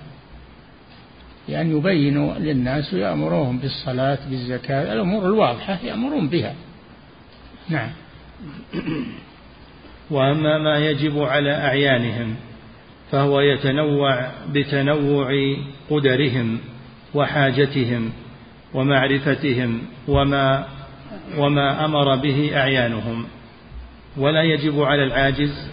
[1.49, 6.55] بأن يبينوا للناس ويأمروهم بالصلاة بالزكاة الأمور الواضحة يأمرون بها.
[7.69, 7.91] نعم.
[10.11, 12.37] وأما ما يجب على أعيانهم
[13.11, 15.57] فهو يتنوع بتنوع
[15.91, 16.59] قدرهم
[17.15, 18.13] وحاجتهم
[18.75, 20.67] ومعرفتهم وما
[21.39, 23.27] وما أمر به أعيانهم.
[24.17, 25.69] ولا يجب على العاجز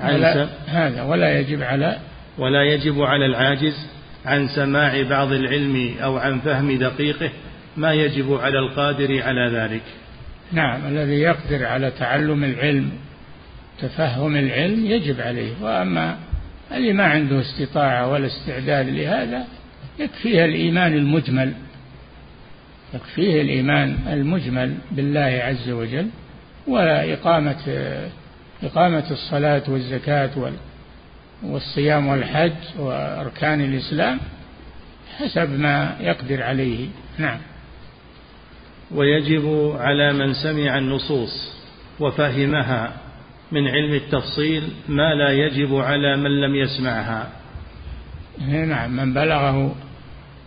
[0.00, 1.98] عن ولا هذا ولا يجب على
[2.38, 3.90] ولا يجب على العاجز
[4.26, 7.30] عن سماع بعض العلم أو عن فهم دقيقه
[7.76, 9.82] ما يجب على القادر على ذلك.
[10.52, 12.90] نعم الذي يقدر على تعلم العلم
[13.82, 15.52] تفهم العلم يجب عليه.
[15.62, 16.16] وأما
[16.72, 19.44] اللي ما عنده استطاعة ولا استعداد لهذا
[19.98, 21.52] يكفيه الإيمان المجمل.
[22.94, 26.08] يكفيه الإيمان المجمل بالله عز وجل
[26.66, 27.56] وإقامة
[28.62, 30.30] إقامة الصلاة والزكاة
[31.42, 34.18] والصيام والحج وأركان الإسلام
[35.18, 36.88] حسب ما يقدر عليه.
[37.18, 37.38] نعم.
[38.90, 41.60] ويجب على من سمع النصوص
[42.00, 42.92] وفهمها
[43.52, 47.28] من علم التفصيل ما لا يجب على من لم يسمعها.
[48.48, 48.96] نعم.
[48.96, 49.74] من بلغه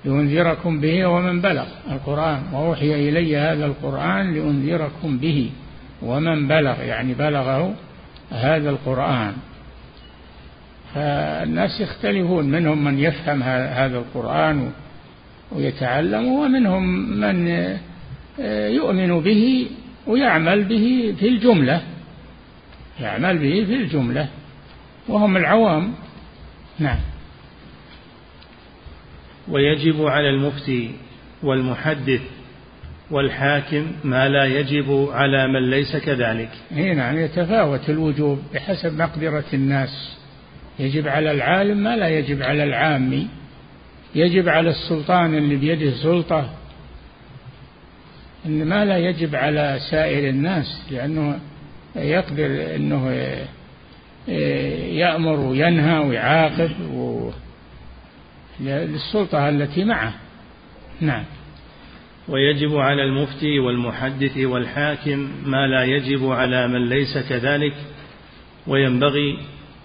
[0.06, 2.44] لأنذركم به ومن بلغ القرآن.
[2.54, 5.50] وأوحي إلي هذا القرآن لأنذركم به.
[6.02, 7.76] ومن بلغ يعني بلغه
[8.32, 9.34] هذا القرآن.
[10.94, 14.72] فالناس يختلفون منهم من يفهم هذا القرآن
[15.52, 16.84] ويتعلم ومنهم
[17.20, 17.48] من
[18.50, 19.68] يؤمن به
[20.08, 21.82] ويعمل به في الجملة
[23.00, 24.28] يعمل به في الجملة
[25.08, 25.94] وهم العوام.
[26.80, 27.00] نعم.
[29.48, 30.91] ويجب على المفتي
[31.44, 32.22] والمحدث
[33.12, 36.50] والحاكم ما لا يجب على من ليس كذلك.
[36.72, 40.18] اي نعم يتفاوت الوجوب بحسب مقدرة الناس.
[40.80, 43.28] يجب على العالم ما لا يجب على العامي
[44.15, 46.49] يجب على السلطان اللي بيده سلطة
[48.45, 51.39] إن ما لا يجب على سائر الناس لأنه
[51.95, 53.09] يقدر أنه
[54.97, 57.32] يأمر وينهى ويعاقب و...
[58.59, 60.13] للسلطة التي معه.
[61.01, 61.24] نعم.
[62.28, 67.74] ويجب على المفتي والمحدث والحاكم ما لا يجب على من ليس كذلك
[68.67, 69.38] وينبغي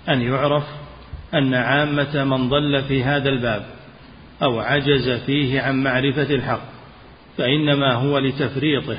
[0.09, 0.65] أن يعرف
[1.35, 3.67] أن عامة من ضل في هذا الباب
[4.43, 6.63] أو عجز فيه عن معرفة الحق
[7.39, 8.99] فإنما هو لتفريطه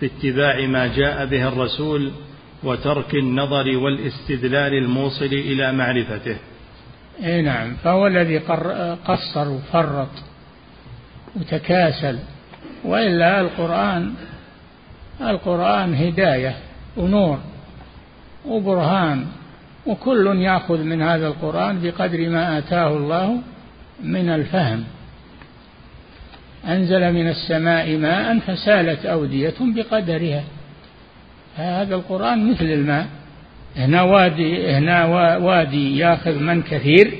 [0.00, 2.12] في اتباع ما جاء به الرسول
[2.62, 6.36] وترك النظر والاستدلال الموصل إلى معرفته.
[7.24, 8.38] إي نعم فهو الذي
[9.04, 10.08] قصر وفرط
[11.36, 12.18] وتكاسل
[12.84, 14.14] وإلا القرآن
[15.20, 16.56] القرآن هداية
[16.96, 17.38] ونور
[18.46, 19.26] وبرهان.
[19.86, 23.42] وكل ياخذ من هذا القرآن بقدر ما آتاه الله
[24.02, 24.84] من الفهم.
[26.68, 30.44] أنزل من السماء ماء فسالت أودية بقدرها.
[31.56, 33.06] هذا القرآن مثل الماء.
[33.76, 35.04] هنا وادي هنا
[35.36, 37.14] وادي ياخذ من كثير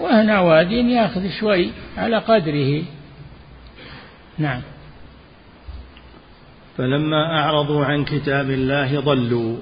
[0.00, 2.82] وهنا وادي ياخذ شوي على قدره.
[4.38, 4.62] نعم.
[6.78, 9.56] فلما أعرضوا عن كتاب الله ضلوا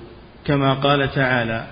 [0.44, 1.66] كما قال تعالى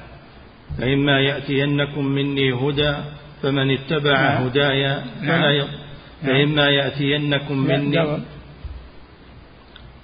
[0.79, 2.97] فإما يأتينكم مني هدى
[3.43, 4.43] فمن اتبع نعم.
[4.43, 5.69] هداي فلا نعم.
[6.23, 7.81] فإما يأتينكم نعم.
[7.81, 8.23] مني.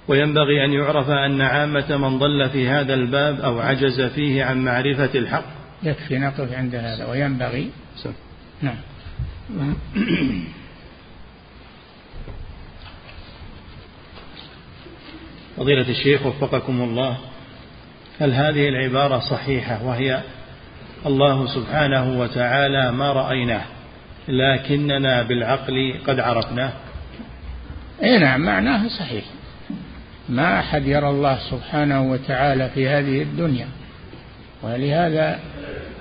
[0.07, 5.19] وينبغي أن يعرف أن عامة من ضل في هذا الباب أو عجز فيه عن معرفة
[5.19, 5.45] الحق.
[5.83, 7.05] يكفي نقف عند هذا.
[7.11, 7.69] وينبغي.
[8.61, 8.77] نعم.
[15.57, 17.17] فضيلة الشيخ وفقكم الله
[18.19, 20.23] هل هذه العبارة صحيحة وهي
[21.05, 23.61] الله سبحانه وتعالى ما رأيناه
[24.27, 26.71] لكننا بالعقل قد عرفناه.
[28.03, 29.23] إي نعم معناه صحيح.
[30.29, 33.67] ما أحد يرى الله سبحانه وتعالى في هذه الدنيا.
[34.63, 35.39] ولهذا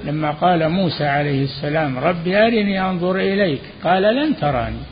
[0.04, 4.82] لما قال موسى عليه السلام رب أرني أنظر إليك قال لن تراني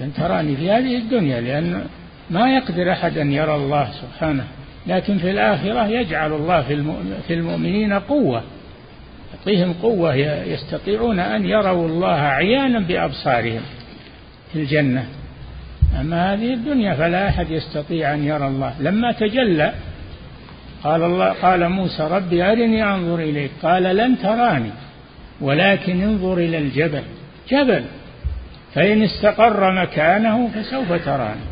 [0.00, 1.86] لن تراني في هذه الدنيا لأن
[2.30, 4.44] ما يقدر أحد أن يرى الله سبحانه.
[4.86, 6.62] لكن في الآخرة يجعل الله
[7.26, 8.42] في المؤمنين قوة.
[9.46, 13.60] يعطيهم قوة يستطيعون أن يروا الله عيانا بأبصارهم
[14.52, 15.06] في الجنة.
[16.00, 18.74] أما هذه الدنيا فلا أحد يستطيع أن يرى الله.
[18.80, 19.72] لما تجلى
[20.84, 23.50] قال الله قال موسى ربي أرني أنظر إليك.
[23.62, 24.70] قال لن تراني
[25.40, 27.02] ولكن انظر إلى الجبل.
[27.48, 27.84] جبل
[28.74, 31.46] فإن استقر مكانه فسوف تراني.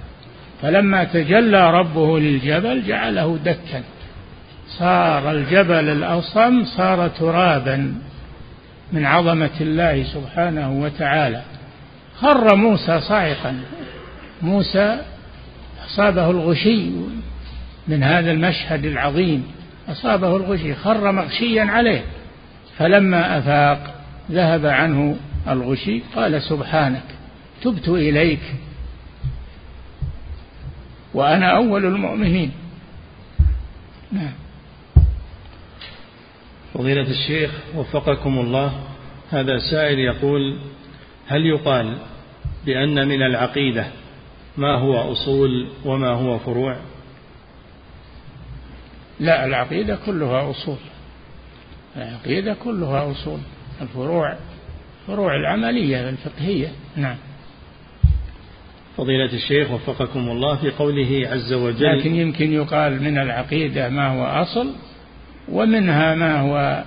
[0.62, 3.82] فلما تجلى ربه للجبل جعله دكا.
[4.68, 7.94] صار الجبل الأصم صار ترابا
[8.92, 11.42] من عظمة الله سبحانه وتعالى.
[12.20, 13.60] خر موسى صاعقا.
[14.42, 15.00] موسى
[15.86, 16.90] أصابه الغشي
[17.88, 19.46] من هذا المشهد العظيم.
[19.88, 22.04] أصابه الغشي خر مغشيا عليه.
[22.78, 23.94] فلما أفاق
[24.30, 25.16] ذهب عنه
[25.48, 27.04] الغشي قال سبحانك
[27.62, 28.40] تبت إليك
[31.14, 32.52] وأنا أول المؤمنين.
[34.12, 34.43] نعم.
[36.74, 38.72] فضيلة الشيخ وفقكم الله
[39.30, 40.58] هذا سائل يقول
[41.26, 41.98] هل يقال
[42.66, 43.86] بأن من العقيدة
[44.56, 46.76] ما هو أصول وما هو فروع؟
[49.20, 50.76] لا العقيدة كلها أصول.
[51.96, 53.38] العقيدة كلها أصول.
[53.82, 54.36] الفروع
[55.06, 56.72] فروع العملية الفقهية.
[56.96, 57.16] نعم.
[58.96, 64.24] فضيلة الشيخ وفقكم الله في قوله عز وجل لكن يمكن يقال من العقيدة ما هو
[64.24, 64.70] أصل
[65.48, 66.84] ومنها ما هو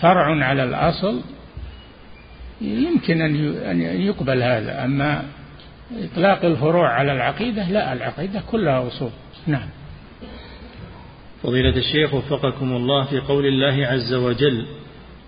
[0.00, 1.20] فرع على الأصل
[2.60, 3.20] يمكن
[3.70, 4.84] أن يقبل هذا.
[4.84, 5.24] أما
[5.98, 9.10] إطلاق الفروع على العقيدة لا العقيدة كلها أصول.
[9.46, 9.68] نعم.
[11.42, 14.66] فضيلة الشيخ وفقكم الله في قول الله عز وجل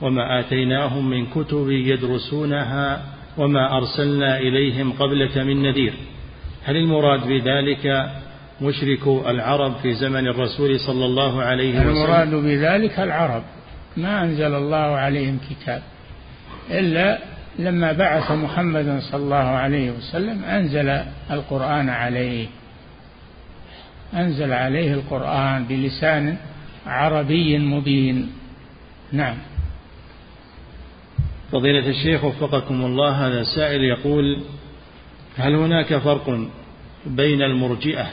[0.00, 3.02] وما آتيناهم من كتب يدرسونها
[3.38, 5.92] وما أرسلنا إليهم قبلك من نذير
[6.64, 8.10] هل المراد بذلك
[8.60, 11.88] مشرك العرب في زمن الرسول صلى الله عليه وسلم.
[11.88, 13.42] المراد بذلك العرب.
[13.96, 15.82] ما أنزل الله عليهم كتاب.
[16.70, 17.18] إلا
[17.58, 20.88] لما بعث محمدا صلى الله عليه وسلم أنزل
[21.30, 22.46] القرآن عليه.
[24.14, 26.36] أنزل عليه القرآن بلسان
[26.86, 28.32] عربي مبين.
[29.12, 29.36] نعم.
[31.52, 34.40] فضيلة الشيخ وفقكم الله هذا سائل يقول
[35.36, 36.48] هل هناك فرق
[37.06, 38.06] بين المرجئة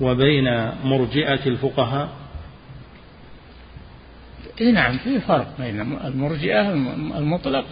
[0.00, 2.08] وبين مرجئة الفقهاء؟
[4.60, 6.72] إيه نعم في فرق بين المرجئة
[7.18, 7.64] المطلق.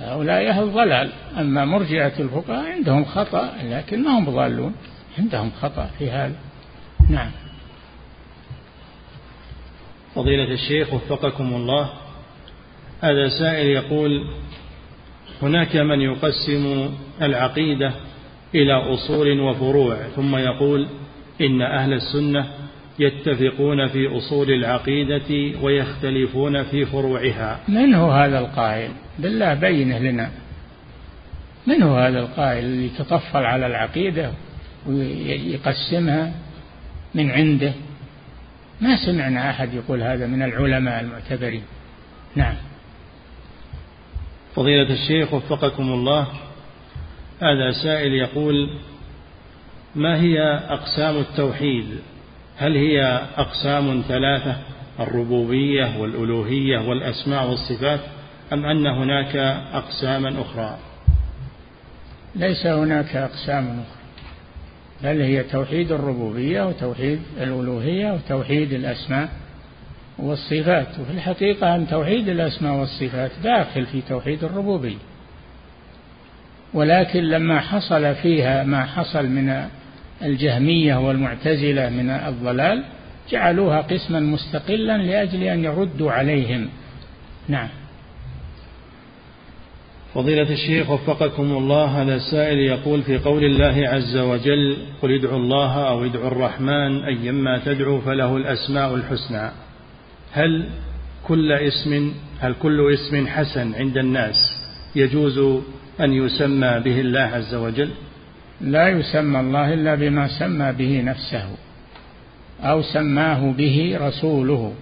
[0.00, 1.12] هؤلاء أهل ضلال.
[1.38, 4.74] أما مرجئة الفقهاء عندهم خطأ لكن ما هم ضالون.
[5.18, 6.36] عندهم خطأ في هذا.
[7.10, 7.30] نعم.
[10.14, 11.90] فضيلة الشيخ وفقكم الله.
[13.02, 14.26] هذا سائل يقول
[15.42, 17.92] هناك من يقسم العقيدة
[18.54, 20.88] إلى أصول وفروع ثم يقول
[21.42, 22.46] إن أهل السنة
[22.98, 27.60] يتفقون في أصول العقيدة ويختلفون في فروعها.
[27.68, 30.30] من هو هذا القائل؟ بالله بينه لنا.
[31.66, 34.32] من هو هذا القائل اللي يتطفل على العقيدة
[34.86, 36.32] ويقسمها
[37.14, 37.72] من عنده؟
[38.80, 41.62] ما سمعنا أحد يقول هذا من العلماء المعتبرين.
[42.36, 42.54] نعم.
[44.54, 46.26] فضيلة الشيخ وفقكم الله
[47.42, 48.70] هذا سائل يقول
[49.94, 51.86] ما هي أقسام التوحيد؟
[52.56, 54.56] هل هي أقسام ثلاثة؟
[55.00, 58.00] الربوبية والألوهية والأسماء والصفات
[58.52, 59.36] أم أن هناك
[59.72, 60.78] أقساما أخرى؟
[62.36, 64.02] ليس هناك أقسام أخرى.
[65.02, 69.28] بل هي توحيد الربوبية وتوحيد الألوهية وتوحيد الأسماء
[70.18, 70.88] والصفات.
[71.00, 74.98] وفي الحقيقة أن توحيد الأسماء والصفات داخل في توحيد الربوبية.
[76.74, 79.68] ولكن لما حصل فيها ما حصل من
[80.24, 82.84] الجهمية والمعتزلة من الضلال
[83.30, 86.68] جعلوها قسما مستقلا لأجل أن يردوا عليهم.
[87.48, 87.68] نعم.
[90.14, 95.88] فضيلة الشيخ وفقكم الله هذا السائل يقول في قول الله عز وجل قل ادعوا الله
[95.88, 99.50] أو ادعوا الرحمن أيما تدعوا فله الأسماء الحسنى.
[100.32, 100.68] هل
[101.26, 104.34] كل اسم هل كل اسم حسن عند الناس
[104.96, 105.38] يجوز
[106.00, 107.90] أن يسمى به الله عز وجل؟
[108.62, 111.46] لا يسمى الله إلا بما سمى به نفسه
[112.62, 114.74] أو سماه به رسوله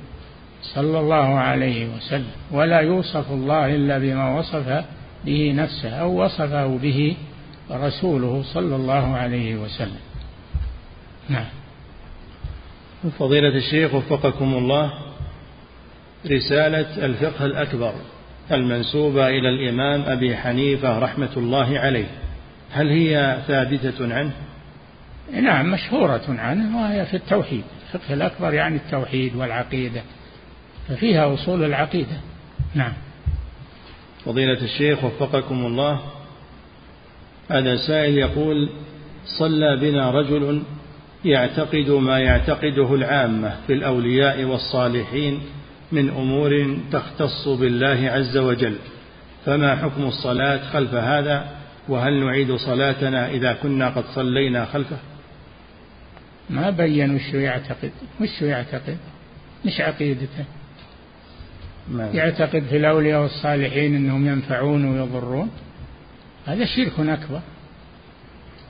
[0.63, 2.33] صلى الله عليه وسلم.
[2.51, 4.85] ولا يوصف الله إلا بما وصف
[5.25, 7.17] به نفسه أو وصفه به
[7.71, 10.01] رسوله صلى الله عليه وسلم.
[11.29, 11.45] نعم.
[13.19, 14.93] فضيلة الشيخ وفقكم الله
[16.27, 17.93] رسالة الفقه الأكبر
[18.53, 22.09] المنسوبة إلى الإمام أبي حنيفة رحمة الله عليه.
[22.73, 24.33] هل هي ثابتة عنه؟
[25.33, 30.03] نعم مشهورة عنه وهي في التوحيد الفقه الأكبر يعني التوحيد والعقيدة
[30.89, 32.17] ففيها أصول العقيدة.
[32.75, 32.93] نعم.
[34.25, 36.01] فضيلة الشيخ وفقكم الله
[37.51, 38.69] هذا سائل يقول
[39.25, 40.63] صلى بنا رجل
[41.25, 45.41] يعتقد ما يعتقده العامة في الأولياء والصالحين
[45.93, 48.77] من أمور تختص بالله عز وجل
[49.47, 51.60] فما حكم الصلاة خلف هذا؟
[51.91, 54.99] وهل نعيد صلاتنا إذا كنا قد صلينا خلفه؟
[56.51, 58.99] ما بين وش يعتقد وش يعتقد؟
[59.67, 60.45] مش عقيدته.
[61.89, 65.51] ما يعتقد في الأولياء والصالحين أنهم ينفعون ويضرون؟
[66.47, 67.41] هذا شرك أكبر.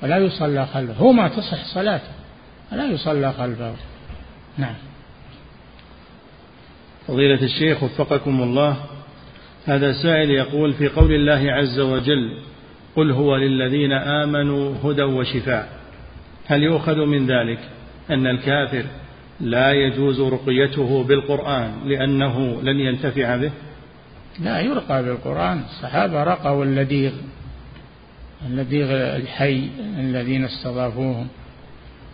[0.03, 0.95] ولا يصلى خلفه.
[0.95, 2.13] هو ما تصح صلاته.
[2.73, 3.75] ولا يصلى خلفه.
[4.59, 4.75] نعم.
[7.07, 8.77] فضيلة الشيخ وفقكم الله
[9.67, 12.50] هذا سائل يقول في قول الله عز وجل
[12.97, 15.69] قل هو للذين آمنوا هدى وشفاء.
[16.47, 17.59] هل يؤخذ من ذلك
[18.11, 18.85] أن الكافر
[19.41, 23.51] لا يجوز رقيته بالقرآن لأنه لن ينتفع به؟
[24.41, 25.59] لا يرقى بالقرآن.
[25.59, 27.13] الصحابة رقوا اللديغ
[28.47, 29.69] اللديغ الحي
[29.99, 31.29] الذين استضافوهم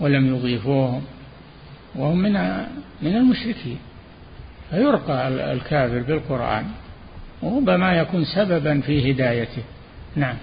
[0.00, 1.02] ولم يضيفوهم
[1.94, 2.32] وهم من
[3.02, 3.78] من المشركين.
[4.70, 6.64] فيرقى الكافر بالقرآن
[7.42, 9.62] وربما يكون سببا في هدايته.
[10.16, 10.36] نعم.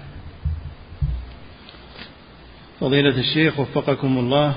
[2.80, 4.54] فضيلة الشيخ وفقكم الله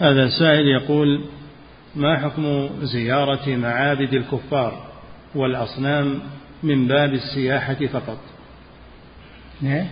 [0.00, 1.24] هذا سائل يقول
[1.96, 4.86] ما حكم زيارة معابد الكفار
[5.34, 6.20] والأصنام
[6.62, 8.18] من باب السياحة فقط؟
[9.62, 9.90] نه؟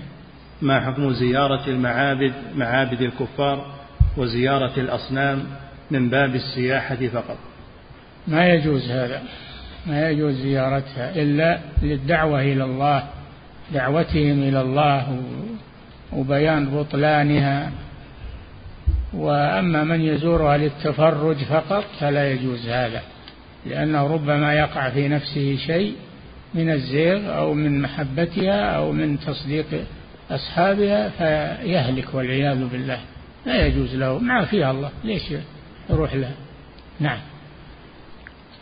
[0.62, 3.66] ما حكم زيارة المعابد معابد الكفار
[4.16, 5.46] وزيارة الأصنام
[5.90, 7.38] من باب السياحة فقط؟
[8.28, 9.22] ما يجوز هذا.
[9.86, 13.04] ما يجوز زيارتها إلا للدعوة إلى الله
[13.74, 15.22] دعوتهم إلى الله
[16.12, 17.72] وبيان بطلانها.
[19.12, 23.02] وأما من يزورها للتفرج فقط فلا يجوز هذا
[23.66, 25.94] لأنه ربما يقع في نفسه شيء
[26.54, 29.66] من الزيغ أو من محبتها أو من تصديق
[30.30, 33.00] أصحابها فيهلك والعياذ بالله.
[33.46, 35.22] لا يجوز له ما فيها الله ليش
[35.90, 36.34] يروح لها؟
[37.00, 37.18] نعم.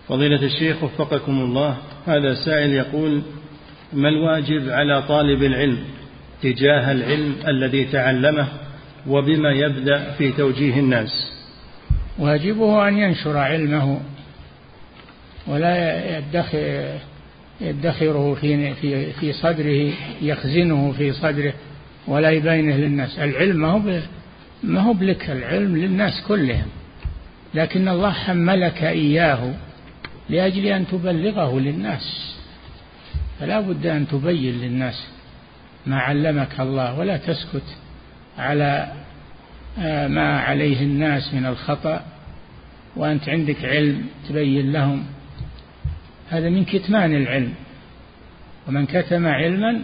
[0.08, 1.76] فضيلة الشيخ وفقكم الله
[2.06, 3.22] هذا سائل يقول
[3.92, 5.78] ما الواجب على طالب العلم
[6.42, 8.48] تجاه العلم الذي تعلمه
[9.06, 11.32] وبما يبدأ في توجيه الناس.
[12.18, 14.00] واجبه أن ينشر علمه
[15.46, 16.98] ولا يدخر
[17.60, 21.52] يدخره في في في صدره يخزنه في صدره
[22.06, 23.18] ولا يبينه للناس.
[23.18, 24.00] العلم ما هو
[24.62, 26.68] ما هو بلك العلم للناس كلهم.
[27.54, 29.54] لكن الله حملك إياه
[30.30, 32.34] لأجل أن تبلغه للناس.
[33.40, 35.17] فلا بد أن تبين للناس
[35.88, 37.76] ما علمك الله ولا تسكت
[38.38, 38.92] على
[39.78, 42.04] آه، ما عليه الناس من الخطأ
[42.96, 45.04] وأنت عندك علم تبين لهم.
[46.30, 47.54] هذا من كتمان العلم.
[48.68, 49.82] ومن كتم علما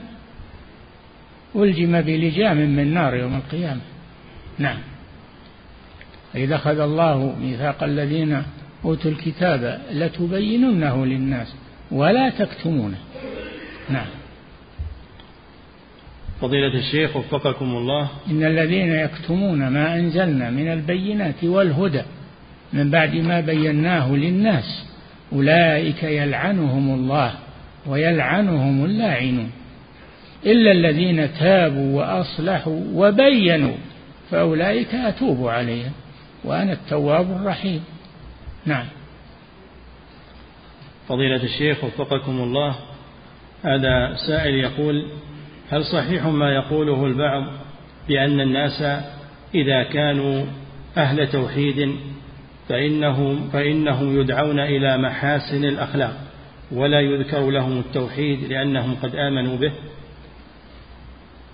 [1.57, 3.81] ألجم بلجام من نار يوم القيامة.
[4.59, 4.79] نعم.
[6.35, 8.43] إذا أخذ الله ميثاق الذين
[8.85, 11.55] أوتوا الكتاب لتبيننه للناس
[11.91, 12.99] ولا تكتمونه.
[13.91, 14.07] نعم.
[16.41, 18.09] فضيلة الشيخ وفقكم الله.
[18.31, 22.03] إن الذين يكتمون ما أنزلنا من البينات والهدى
[22.73, 24.87] من بعد ما بيناه للناس
[25.33, 27.35] أولئك يلعنهم الله
[27.87, 29.51] ويلعنهم اللاعنون.
[30.47, 33.77] إلا الذين تابوا وأصلحوا وبينوا
[34.31, 35.93] فأولئك أتوب عليهم
[36.45, 37.85] وأنا التواب الرحيم.
[38.67, 38.87] نعم.
[41.09, 42.75] فضيلة الشيخ وفقكم الله.
[43.65, 45.07] هذا سائل يقول
[45.71, 47.45] هل صحيح ما يقوله البعض
[48.09, 48.83] بأن الناس
[49.55, 50.45] إذا كانوا
[50.97, 51.97] أهل توحيد
[52.69, 56.17] فإنهم فإنهم يدعون إلى محاسن الأخلاق
[56.73, 59.73] ولا يذكر لهم التوحيد لأنهم قد آمنوا به؟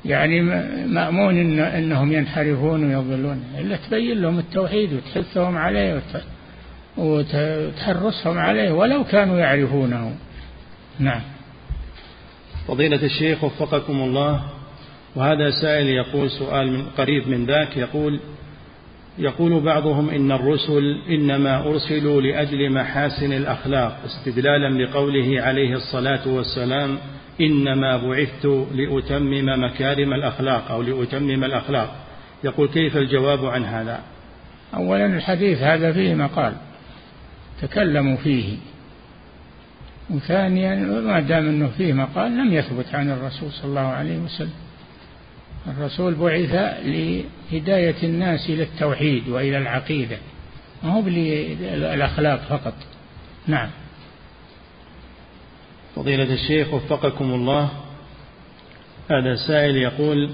[0.04, 0.40] يعني
[0.86, 6.02] مأمون إن أنهم ينحرفون ويضلون إلا تبين لهم التوحيد وتحثهم عليه
[6.96, 10.16] وتحرصهم عليه ولو كانوا يعرفونه.
[10.98, 11.20] نعم.
[12.68, 14.42] فضيلة الشيخ وفقكم الله.
[15.16, 18.20] وهذا سائل يقول سؤال من قريب من ذاك يقول
[19.18, 26.98] يقول بعضهم إن الرسل إنما أرسلوا لأجل محاسن الأخلاق استدلالا بقوله عليه الصلاة والسلام
[27.40, 28.44] إنما بعثت
[28.74, 31.96] لأتمم مكارم الأخلاق أو لأتمم الأخلاق.
[32.44, 34.00] يقول كيف الجواب عن هذا؟
[34.74, 36.52] أولا الحديث هذا فيه مقال
[37.62, 38.56] تكلموا فيه.
[40.11, 44.52] وثانيا ما دام إنه فيه مقال لم يثبت عن الرسول صلى الله عليه وسلم.
[45.66, 46.54] الرسول بعث
[46.84, 50.16] لهداية الناس إلى التوحيد وإلى العقيدة.
[50.82, 52.74] ما هو للأخلاق فقط.
[53.46, 53.68] نعم.
[55.96, 57.68] فضيلة الشيخ وفقكم الله.
[59.11, 60.30] هذا سائل يقول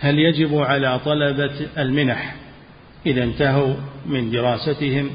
[0.00, 2.34] هل يجب على طلبة المنح
[3.06, 3.74] إذا انتهوا
[4.06, 5.10] من دراستهم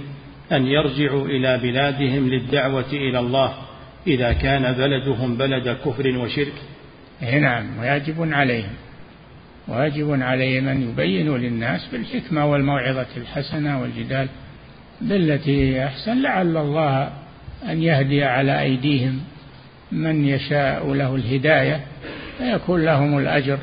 [0.52, 3.54] أن يرجعوا إلى بلادهم للدعوة إلى الله؟
[4.08, 6.54] إذا كان بلدهم بلد كفر وشرك.
[7.22, 8.74] نعم واجب عليهم
[9.68, 14.28] واجب عليهم أن يبينوا للناس بالحكمة والموعظة الحسنة والجدال
[15.02, 17.10] بالتي أحسن لعل الله
[17.70, 19.20] أن يهدي على أيديهم
[19.92, 21.82] من يشاء له الهداية
[22.38, 23.58] فيكون لهم الأجر.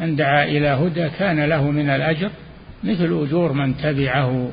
[0.00, 2.30] من دعا إلى هدى كان له من الأجر
[2.84, 4.50] مثل أجور من تبعه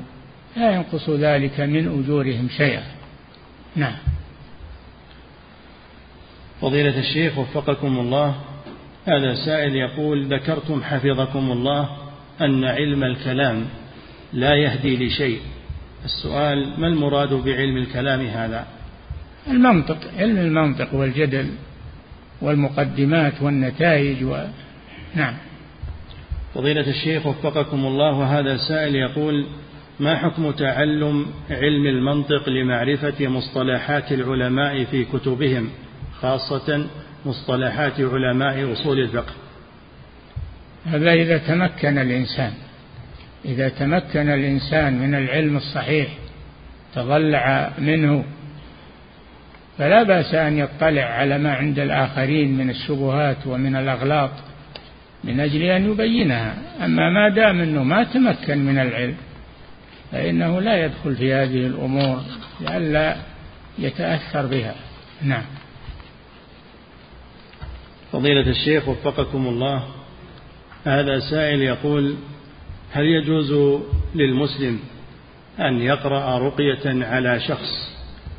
[0.58, 2.84] لا ينقص ذلك من أجورهم شيئا.
[3.76, 3.96] نعم.
[6.66, 8.36] فضيلة الشيخ وفقكم الله
[9.06, 11.90] هذا سائل يقول ذكرتم حفظكم الله
[12.42, 13.66] أن علم الكلام
[14.34, 15.40] لا يهدي لشيء.
[16.06, 18.68] السؤال ما المراد بعلم الكلام هذا؟
[19.48, 21.50] المنطق علم المنطق والجدل
[22.42, 24.38] والمقدمات والنتائج و...
[25.16, 25.34] نعم.
[26.56, 29.46] فضيلة الشيخ وفقكم الله هذا سائل يقول
[30.00, 35.70] ما حكم تعلم علم المنطق لمعرفة مصطلحات العلماء في كتبهم؟
[36.22, 36.86] خاصة
[37.26, 39.34] مصطلحات علماء أصول الفقه.
[40.86, 42.52] هذا إذا تمكن الإنسان
[43.46, 46.08] إذا تمكن الإنسان من العلم الصحيح
[46.96, 48.26] تضلع منه
[49.78, 54.32] فلا بأس أن يطلع على ما عند الآخرين من الشبهات ومن الأغلاط
[55.24, 56.56] من أجل أن يبينها.
[56.86, 59.16] أما ما دام أنه ما تمكن من العلم
[60.12, 62.22] فإنه لا يدخل في هذه الأمور
[62.62, 63.16] لئلا
[63.80, 64.76] يتأثر بها.
[65.22, 65.44] نعم.
[68.16, 69.88] فضيلة الشيخ وفقكم الله
[70.86, 72.16] هذا سائل يقول
[72.92, 73.80] هل يجوز
[74.16, 74.80] للمسلم
[75.60, 77.96] أن يقرأ رقية على شخص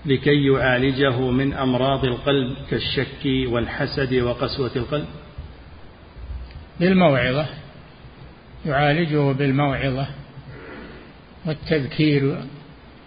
[0.07, 5.07] لكي يعالجه من أمراض القلب كالشك والحسد وقسوة القلب؟
[6.81, 7.47] بالموعظة
[8.67, 10.07] يعالجه بالموعظة
[11.47, 12.41] والتذكير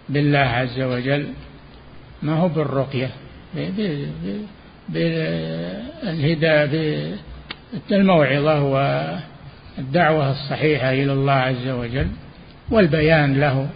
[0.08, 1.32] بالله عز وجل
[2.22, 3.10] ما هو بالرقية؟
[4.92, 6.66] بالهداية
[7.90, 12.08] بالموعظة والدعوة الصحيحة إلى الله عز وجل
[12.70, 13.68] والبيان له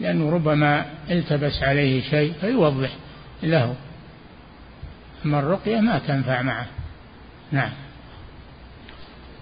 [0.00, 2.90] لأنه ربما التبس عليه شيء فيوضح
[3.42, 3.74] له.
[5.24, 6.66] أما الرقية ما تنفع معه.
[7.52, 7.70] نعم.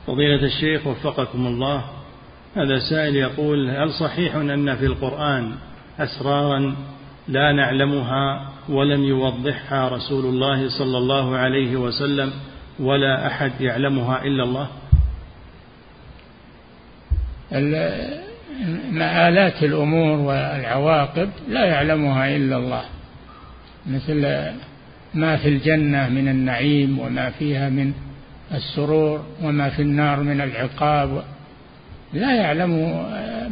[0.07, 1.85] فضيلة الشيخ وفقكم الله
[2.57, 5.55] هذا سائل يقول هل صحيح أن في القرآن
[5.99, 6.77] أسرارا
[7.29, 12.33] لا نعلمها ولم يوضحها رسول الله صلى الله عليه وسلم
[12.81, 14.69] ولا أحد يعلمها إلا الله؟
[18.91, 22.85] مآلات الأمور والعواقب لا يعلمها إلا الله.
[23.87, 24.21] مثل
[25.15, 27.93] ما في الجنة من النعيم وما فيها من
[28.55, 31.25] السرور وما في النار من العقاب.
[32.13, 32.71] لا يعلم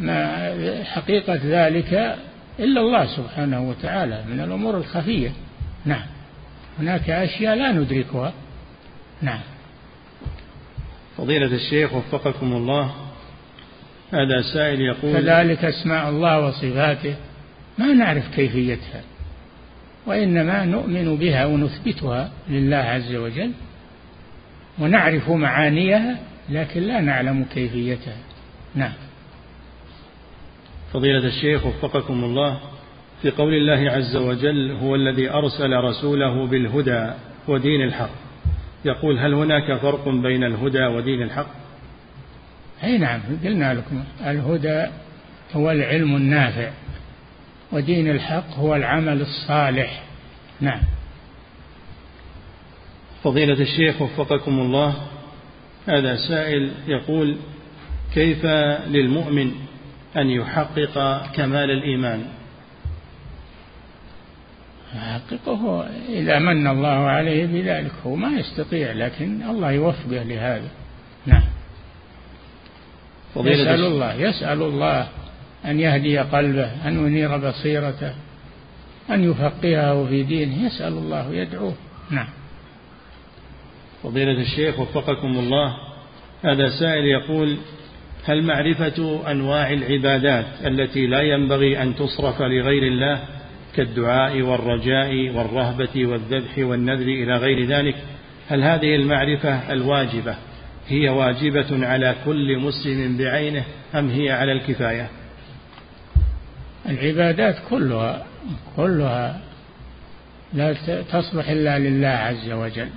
[0.03, 0.55] ما
[0.85, 2.17] حقيقة ذلك
[2.59, 5.33] إلا الله سبحانه وتعالى من الأمور الخفية.
[5.85, 6.07] نعم.
[6.79, 8.33] هناك أشياء لا ندركها.
[9.23, 9.41] نعم.
[11.17, 12.95] فضيلة الشيخ وفقكم الله.
[14.13, 17.15] هذا سائل يقول كذلك أسماء الله وصفاته.
[17.79, 19.03] ما نعرف كيفيتها
[20.07, 23.53] وإنما نؤمن بها ونثبتها لله عز وجل
[24.79, 26.19] ونعرف معانيها
[26.51, 28.17] لكن لا نعلم كيفيتها.
[28.75, 28.93] نعم.
[30.95, 32.59] فضيلة الشيخ وفقكم الله
[33.23, 37.11] في قول الله عز وجل هو الذي أرسل رسوله بالهدى
[37.49, 38.11] ودين الحق.
[38.85, 41.47] يقول هل هناك فرق بين الهدى ودين الحق؟
[42.85, 44.87] أي نعم قلنا لكم الهدى
[45.53, 46.71] هو العلم النافع
[47.73, 50.03] ودين الحق هو العمل الصالح.
[50.61, 50.81] نعم.
[53.25, 54.95] فضيلة الشيخ وفقكم الله
[55.87, 57.37] هذا سائل يقول
[58.15, 58.47] كيف
[58.87, 59.53] للمؤمن
[60.17, 62.25] أن يحقق كمال الإيمان.
[64.95, 70.69] يحققه إذا من الله عليه بذلك هو ما يستطيع لكن الله يوفقه لهذا.
[71.27, 71.43] نعم.
[73.37, 75.09] يسأل الله يسأل الله
[75.65, 78.15] أن يهدي قلبه أن ينير بصيرته
[79.11, 80.67] أن يفقهه في دينه.
[80.67, 81.75] يسأل الله يدعوه.
[82.11, 82.29] نعم.
[84.03, 85.77] فضيلة الشيخ وفقكم الله.
[86.45, 87.59] هذا سائل يقول
[88.27, 93.21] هل معرفة أنواع العبادات التي لا ينبغي أن تصرف لغير الله
[93.77, 97.95] كالدعاء والرجاء والرهبة والذبح والنذر إلى غير ذلك.
[98.49, 100.37] هل هذه المعرفة الواجبة
[100.89, 103.65] هي واجبة على كل مسلم بعينه
[103.95, 105.09] أم هي على الكفاية؟
[106.89, 108.27] العبادات كلها
[108.77, 109.41] كلها
[110.55, 110.73] لا
[111.13, 112.89] تصلح إلا لله عز وجل.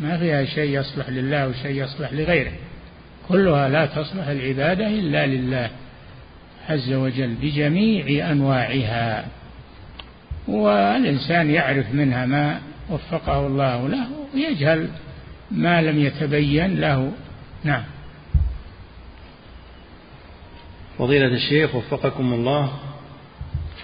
[0.00, 2.52] ما فيها شيء يصلح لله وشيء يصلح لغيره.
[3.28, 5.70] كلها لا تصلح العبادة إلا لله
[6.68, 9.24] عز وجل بجميع أنواعها.
[10.48, 12.60] والإنسان يعرف منها ما
[12.90, 14.88] وفقه الله له ويجهل
[15.50, 17.12] ما لم يتبين له.
[17.64, 17.82] نعم.
[20.98, 22.72] فضيلة الشيخ وفقكم الله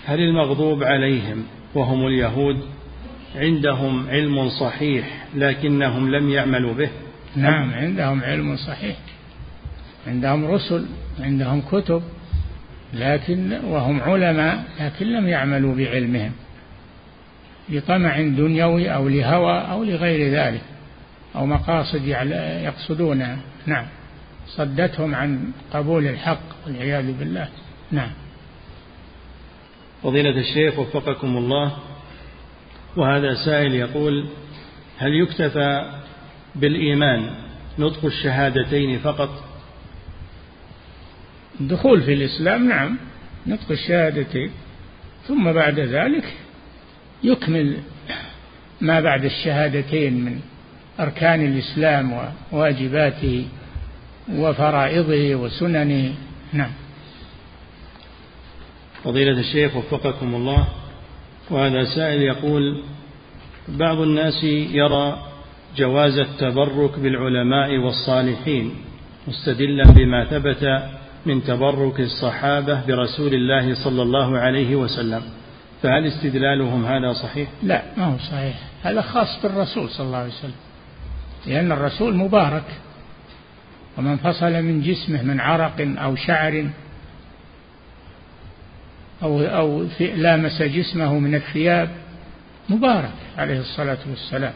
[0.07, 2.64] هل المغضوب عليهم وهم اليهود
[3.36, 6.91] عندهم علم صحيح لكنهم لم يعملوا به؟
[7.36, 8.97] نعم عندهم علم صحيح.
[10.09, 10.87] عندهم رسل
[11.21, 12.03] عندهم كتب
[12.95, 16.33] لكن وهم علماء لكن لم يعملوا بعلمهم
[17.69, 20.63] لطمع دنيوي أو لهوى أو لغير ذلك
[21.37, 22.07] أو مقاصد
[22.65, 23.87] يقصدونها نعم.
[24.47, 27.49] صدتهم عن قبول الحق والعياذ بالله.
[27.91, 28.11] نعم.
[30.03, 31.77] فضيلة الشيخ وفقكم الله.
[32.97, 34.29] وهذا سائل يقول
[34.99, 35.93] هل يكتفى
[36.55, 37.31] بالإيمان
[37.79, 39.48] نطق الشهادتين فقط
[41.61, 42.97] الدخول في الإسلام نعم
[43.47, 44.51] نطق الشهادتين
[45.27, 46.35] ثم بعد ذلك
[47.25, 47.77] يكمل
[48.81, 50.41] ما بعد الشهادتين من
[51.01, 53.47] أركان الإسلام وواجباته
[54.33, 56.15] وفرائضه وسننه.
[56.53, 56.71] نعم.
[59.05, 60.69] فضيلة الشيخ وفقكم الله
[61.51, 62.83] وهذا سائل يقول
[63.69, 65.23] بعض الناس يرى
[65.77, 68.75] جواز التبرك بالعلماء والصالحين
[69.29, 70.83] مستدلا بما ثبت
[71.29, 75.22] من تبرك الصحابة برسول الله صلى الله عليه وسلم
[75.83, 78.57] فهل استدلالهم هذا صحيح؟ لا ما هو صحيح.
[78.83, 80.55] هذا خاص بالرسول صلى الله عليه وسلم
[81.47, 82.64] لأن الرسول مبارك
[83.99, 86.70] ومن فصل من جسمه من عرق أو شعر
[89.22, 91.89] أو أو لامس جسمه من الثياب
[92.68, 94.53] مبارك عليه الصلاة والسلام.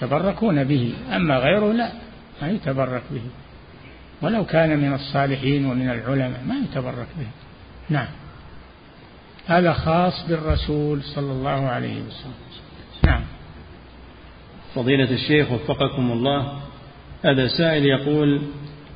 [0.00, 1.92] تبركون به أما غيره لا
[2.42, 3.22] ما يتبرك به.
[4.22, 7.26] ولو كان من الصالحين ومن العلماء ما يتبرك به.
[7.88, 8.08] نعم.
[9.46, 12.34] هذا خاص بالرسول صلى الله عليه وسلم.
[13.04, 13.22] نعم.
[14.74, 16.58] فضيلة الشيخ وفقكم الله
[17.24, 18.42] هذا سائل يقول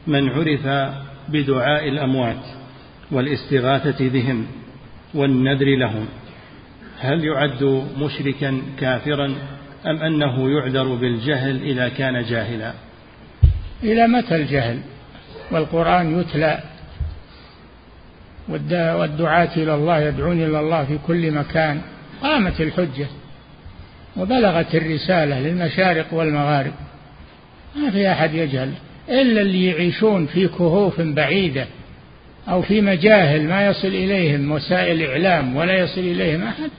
[0.06, 0.94] من عرف
[1.28, 2.44] بدعاء الأموات
[3.10, 4.46] والاستغاثة بهم
[5.14, 6.06] والنذر لهم
[7.00, 9.26] هل يعد مشركا كافرا
[9.86, 12.72] أم أنه يعذر بالجهل إذا كان جاهلا؟
[13.82, 14.78] إلى متى الجهل؟
[15.50, 16.60] والقرآن يتلى
[18.72, 21.80] والدعاة إلى الله يدعون إلى الله في كل مكان.
[22.22, 23.06] قامت الحجة
[24.16, 26.72] وبلغت الرسالة للمشارق والمغارب.
[27.76, 28.72] ما في أحد يجهل
[29.08, 31.66] إلا اللي يعيشون في كهوف بعيدة
[32.48, 36.70] أو في مجاهل ما يصل إليهم وسائل إعلام ولا يصل إليهم أحد.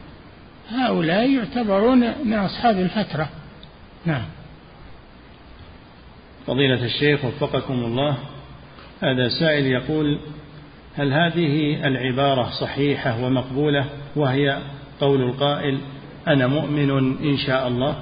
[0.72, 3.30] هؤلاء يعتبرون من أصحاب الفترة.
[4.06, 4.26] نعم.
[6.48, 8.18] فضيلة الشيخ وفقكم الله.
[9.04, 10.20] هذا سائل يقول
[10.96, 13.86] هل هذه العبارة صحيحة ومقبولة
[14.16, 14.60] وهي
[15.00, 15.80] قول القائل
[16.28, 17.96] أنا مؤمن إن شاء الله؟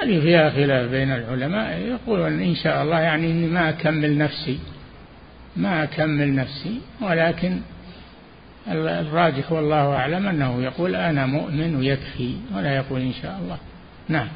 [0.00, 1.78] هذه فيها خلاف بين العلماء.
[1.78, 4.58] يقولون إن شاء الله يعني إني ما أكمل نفسي
[5.56, 7.60] ما أكمل نفسي ولكن
[8.70, 13.58] الراجح والله أعلم أنه يقول أنا مؤمن ويكفي ولا يقول إن شاء الله.
[14.08, 14.28] نعم.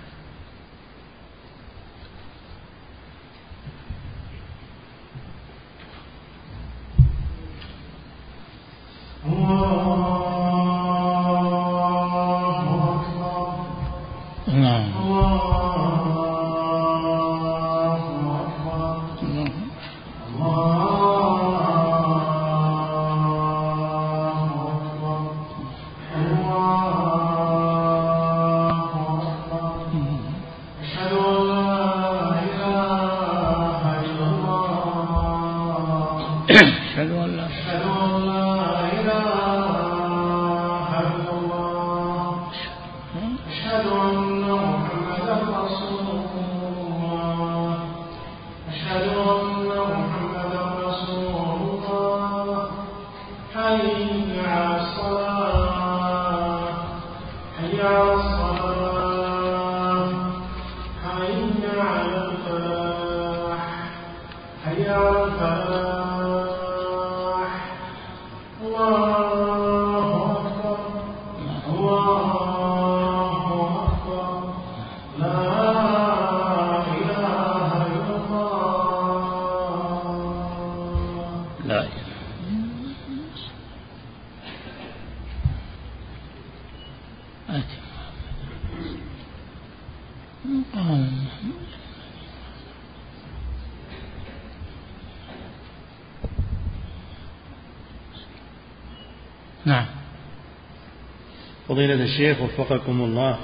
[101.83, 103.39] فضيلة الشيخ وفقكم الله.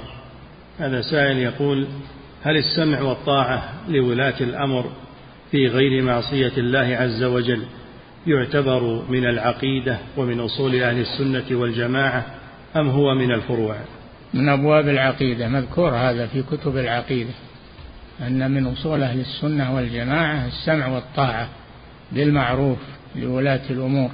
[0.79, 1.87] هذا سائل يقول
[2.43, 4.91] هل السمع والطاعة لولاة الأمر
[5.51, 7.61] في غير معصية الله عز وجل
[8.27, 12.25] يعتبر من العقيدة ومن أصول أهل السنة والجماعة
[12.75, 13.75] أم هو من الفروع؟
[14.33, 17.33] من أبواب العقيدة مذكور هذا في كتب العقيدة
[18.21, 21.49] أن من أصول أهل السنة والجماعة السمع والطاعة
[22.11, 22.77] بالمعروف
[23.15, 24.11] لولاة الأمور.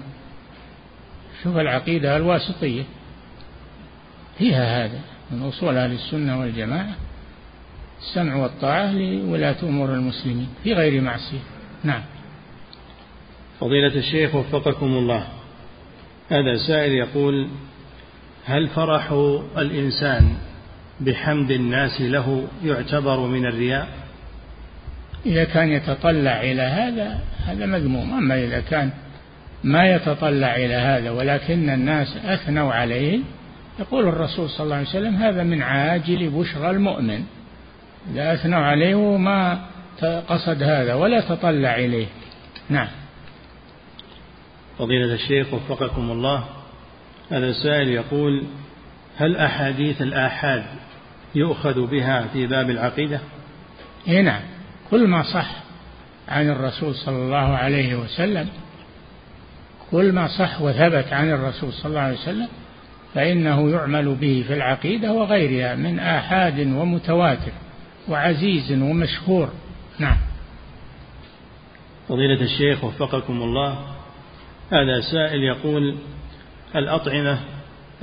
[1.43, 2.83] شوف العقيدة الواسطية.
[4.37, 4.99] فيها هذا
[5.31, 6.95] من أصول أهل السنة والجماعة
[7.99, 11.39] السمع والطاعة لولاة أمور المسلمين في غير معصية.
[11.83, 12.01] نعم.
[13.59, 15.27] فضيلة الشيخ وفقكم الله
[16.29, 17.47] هذا سائل يقول
[18.45, 19.11] هل فرح
[19.57, 20.37] الإنسان
[20.99, 23.87] بحمد الناس له يعتبر من الرياء؟
[25.25, 28.13] إذا كان يتطلع إلى هذا هذا مذموم.
[28.13, 28.91] أما إذا كان
[29.63, 33.19] ما يتطلع إلى هذا ولكن الناس أثنوا عليه
[33.79, 37.25] يقول الرسول صلى الله عليه وسلم هذا من عاجل بشرى المؤمن.
[38.11, 39.65] إذا أثنوا عليه وما
[40.27, 42.07] قصد هذا ولا تطلع إليه.
[42.69, 42.87] نعم.
[44.77, 46.45] فضيلة الشيخ وفقكم الله.
[47.31, 48.43] هذا السائل يقول
[49.17, 50.63] هل أحاديث الآحاد
[51.35, 53.19] يؤخذ بها في باب العقيدة؟
[54.07, 54.41] إيه نعم.
[54.91, 55.51] كل ما صح
[56.27, 58.49] عن الرسول صلى الله عليه وسلم
[59.91, 62.47] كل ما صح وثبت عن الرسول صلى الله عليه وسلم
[63.15, 67.51] فإنه يعمل به في العقيدة وغيرها من آحاد ومتواتر
[68.09, 69.49] وعزيز ومشهور.
[69.99, 70.17] نعم.
[72.09, 73.79] فضيلة الشيخ وفقكم الله
[74.71, 75.95] هذا سائل يقول
[76.75, 77.39] الأطعمة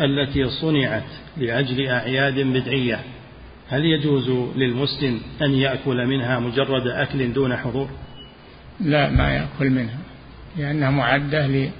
[0.00, 1.02] التي صنعت
[1.36, 3.00] لأجل أعياد بدعية
[3.68, 7.88] هل يجوز للمسلم أن يأكل منها مجرد أكل دون حضور؟
[8.80, 9.98] لا ما يأكل منها
[10.56, 11.70] لأنها معدة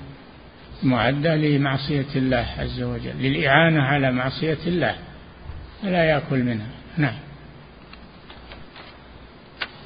[0.85, 4.95] معدة لمعصية الله عز وجل للإعانة على معصية الله
[5.83, 6.66] فلا يأكل منها.
[6.99, 7.14] نعم.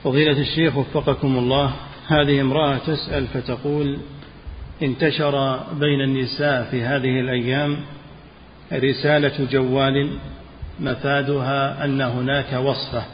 [0.04, 1.72] فضيلة الشيخ وفقكم الله
[2.06, 3.98] هذه امرأة تسأل فتقول
[4.82, 7.76] انتشر بين النساء في هذه الأيام
[8.72, 10.18] رسالة جوال
[10.80, 13.04] مفادها أن هناك وصفة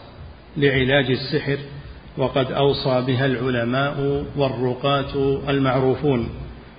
[0.56, 1.58] لعلاج السحر
[2.16, 6.28] وقد أوصى بها العلماء والرقاة المعروفون.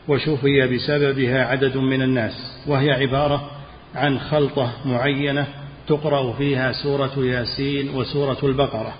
[0.08, 3.51] وشفي بسببها عدد من الناس وهي عبارة
[3.95, 5.47] عن خلطة معينة
[5.88, 8.93] تقرأ فيها سورة ياسين وسورة البقرة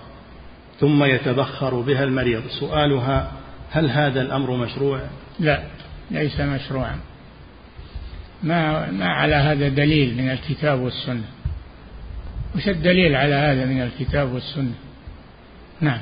[0.80, 2.42] ثم يتبخر بها المريض.
[2.60, 3.32] سؤالها
[3.70, 5.00] هل هذا الأمر مشروع؟
[5.40, 5.62] لا
[6.10, 6.98] ليس مشروعا.
[8.42, 11.24] ما ما على هذا دليل من الكتاب والسنة؟
[12.56, 14.74] وش الدليل على هذا من الكتاب والسنة؟
[15.80, 16.00] نعم.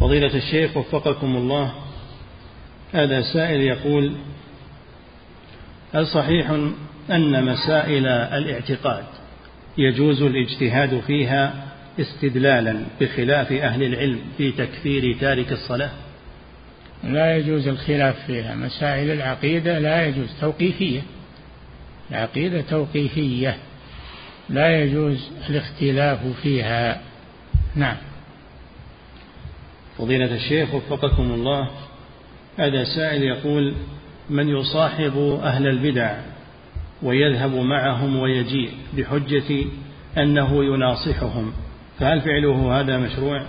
[0.00, 1.74] فضيلة الشيخ وفقكم الله
[2.92, 4.12] هذا سائل يقول
[5.94, 6.50] هل صحيح
[7.10, 9.04] أن مسائل الاعتقاد
[9.78, 15.90] يجوز الاجتهاد فيها استدلالا بخلاف أهل العلم في تكفير تارك الصلاة؟
[17.04, 18.54] لا يجوز الخلاف فيها.
[18.54, 21.00] مسائل العقيدة لا يجوز توقيفية.
[22.10, 23.56] العقيدة توقيفية.
[24.48, 27.00] لا يجوز الاختلاف فيها.
[27.74, 27.96] نعم.
[29.98, 31.70] فضيلة الشيخ وفقكم الله.
[32.58, 33.74] هذا سائل يقول
[34.30, 36.16] من يصاحب أهل البدع
[37.02, 39.64] ويذهب معهم ويجيء بحجة
[40.18, 41.52] أنه يناصحهم
[42.00, 43.44] فهل فعله هذا مشروع؟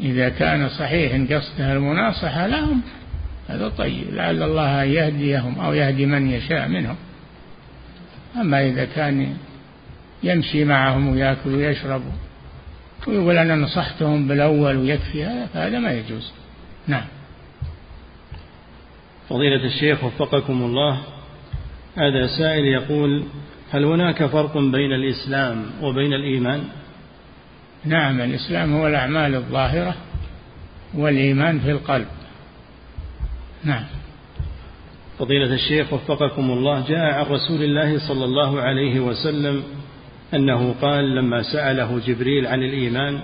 [0.00, 2.82] إذا كان صحيح قصده المناصحة لهم
[3.48, 4.04] هذا طيب.
[4.12, 6.96] لعل الله يهديهم أو يهدي من يشاء منهم.
[8.36, 9.36] أما إذا كان
[10.22, 12.02] يمشي معهم ويأكل ويشرب
[13.06, 16.32] ويقول أنا نصحتهم بالأول ويكفي هذا فهذا ما يجوز.
[16.86, 17.04] نعم.
[19.28, 20.98] فضيلة الشيخ وفقكم الله
[21.96, 23.24] هذا سائل يقول
[23.70, 26.64] هل هناك فرق بين الإسلام وبين الإيمان؟
[27.84, 29.94] نعم الإسلام هو الأعمال الظاهرة
[30.94, 32.06] والإيمان في القلب.
[33.64, 33.84] نعم.
[35.18, 39.62] فضيلة الشيخ وفقكم الله جاء عن رسول الله صلى الله عليه وسلم
[40.34, 43.20] أنه قال لما سأله جبريل عن الإيمان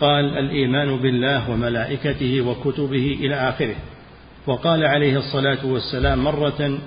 [0.00, 3.76] قال الإيمان بالله وملائكته وكتبه إلى آخره.
[4.46, 6.78] وقال عليه الصلاة والسلام مرة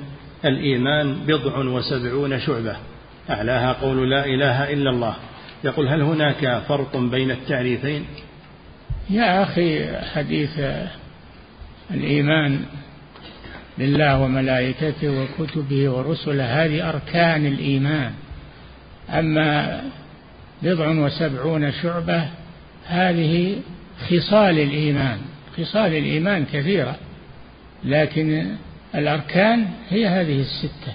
[0.45, 2.75] الإيمان بضع وسبعون شعبة.
[3.29, 5.15] أعلاها قول لا إله إلا الله.
[5.63, 8.05] يقول هل هناك فرق بين التعريفين؟
[9.09, 10.59] يا أخي حديث
[11.91, 12.59] الإيمان
[13.77, 18.11] بالله وملائكته وكتبه ورسله هذه أركان الإيمان.
[19.09, 19.81] أما
[20.63, 22.27] بضع وسبعون شعبة
[22.87, 23.55] هذه
[24.09, 25.17] خصال الإيمان
[25.57, 26.95] خصال الإيمان كثيرة.
[27.87, 28.55] لكن
[28.95, 30.93] الأركان هي هذه الستة.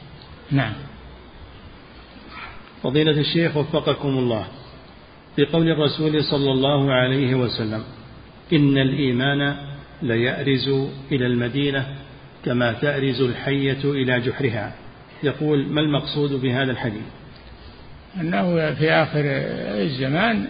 [0.51, 0.73] نعم.
[2.82, 4.47] فضيلة الشيخ وفقكم الله.
[5.36, 7.85] في قول الرسول صلى الله عليه وسلم
[8.52, 9.56] إن الإيمان
[10.02, 10.69] ليأرز
[11.12, 11.86] إلى المدينة
[12.44, 14.73] كما تأرز الحية إلى جحرها.
[15.23, 17.02] يقول ما المقصود بهذا الحديث؟
[18.20, 19.23] أنه في آخر
[19.82, 20.47] الزمان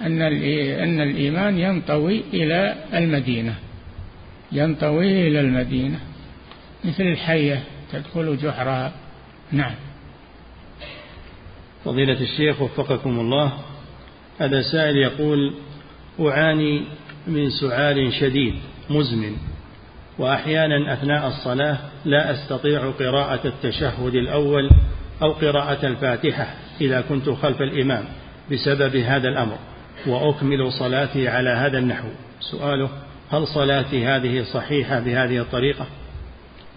[0.00, 3.54] أن الإيمان ينطوي إلى المدينة.
[4.54, 6.00] ينطوي إلى المدينة.
[6.84, 7.62] مثل الحية
[7.92, 8.92] تدخل جحرها.
[9.52, 9.74] نعم.
[11.84, 13.52] فضيلة الشيخ وفقكم الله
[14.38, 15.54] هذا سائل يقول
[16.20, 16.84] أعاني
[17.26, 18.54] من سعال شديد
[18.90, 19.36] مزمن
[20.18, 24.70] وأحيانا أثناء الصلاة لا أستطيع قراءة التشهد الأول
[25.22, 28.04] أو قراءة الفاتحة إذا كنت خلف الإمام
[28.52, 29.58] بسبب هذا الأمر
[30.06, 32.08] وأكمل صلاتي على هذا النحو.
[32.40, 32.88] سؤاله
[33.34, 35.86] هل صلاتي هذه صحيحة بهذه الطريقة؟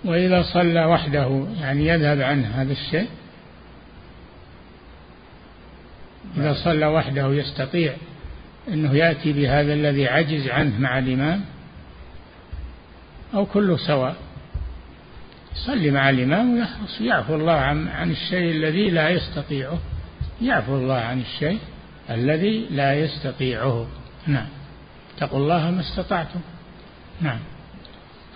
[0.05, 3.07] وإذا صلى وحده يعني يذهب عنه هذا الشيء؟
[6.37, 7.93] إذا صلى وحده يستطيع
[8.67, 11.41] أنه يأتي بهذا الذي عجز عنه مع الإمام؟
[13.33, 14.15] أو كله سواء.
[15.55, 19.79] يصلي مع الإمام ويحرص يعفو الله عن, عن الشيء الذي لا يستطيعه.
[20.41, 21.59] يعفو الله عن الشيء
[22.09, 23.87] الذي لا يستطيعه.
[24.27, 24.56] نعم.
[25.17, 26.39] اتقوا الله ما استطعتم.
[27.21, 27.39] نعم.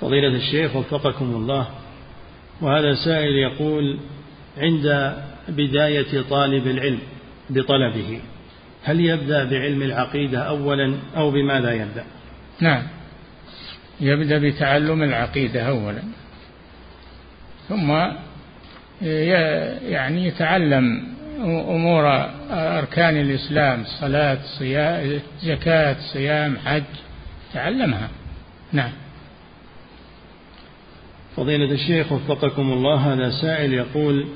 [0.01, 1.67] فضيلة الشيخ وفقكم الله.
[2.61, 3.99] وهذا سائل يقول
[4.57, 5.15] عند
[5.49, 6.99] بداية طالب العلم
[7.49, 8.19] بطلبه
[8.83, 12.03] هل يبدأ بعلم العقيدة أولا أو بماذا يبدأ؟
[12.59, 12.83] نعم.
[13.99, 16.01] يبدأ بتعلم العقيدة أولا.
[17.69, 17.91] ثم
[19.01, 21.10] يعني يتعلم
[21.45, 22.07] أمور
[22.51, 26.83] أركان الإسلام صلاة صيام زكاة صيام حج
[27.53, 28.09] تعلمها.
[28.71, 28.91] نعم.
[31.37, 34.27] فضيلة الشيخ وفقكم الله هذا سائل يقول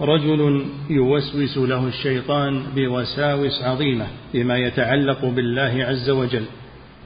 [0.00, 6.44] رجل يوسوس له الشيطان بوساوس عظيمة بما يتعلق بالله عز وجل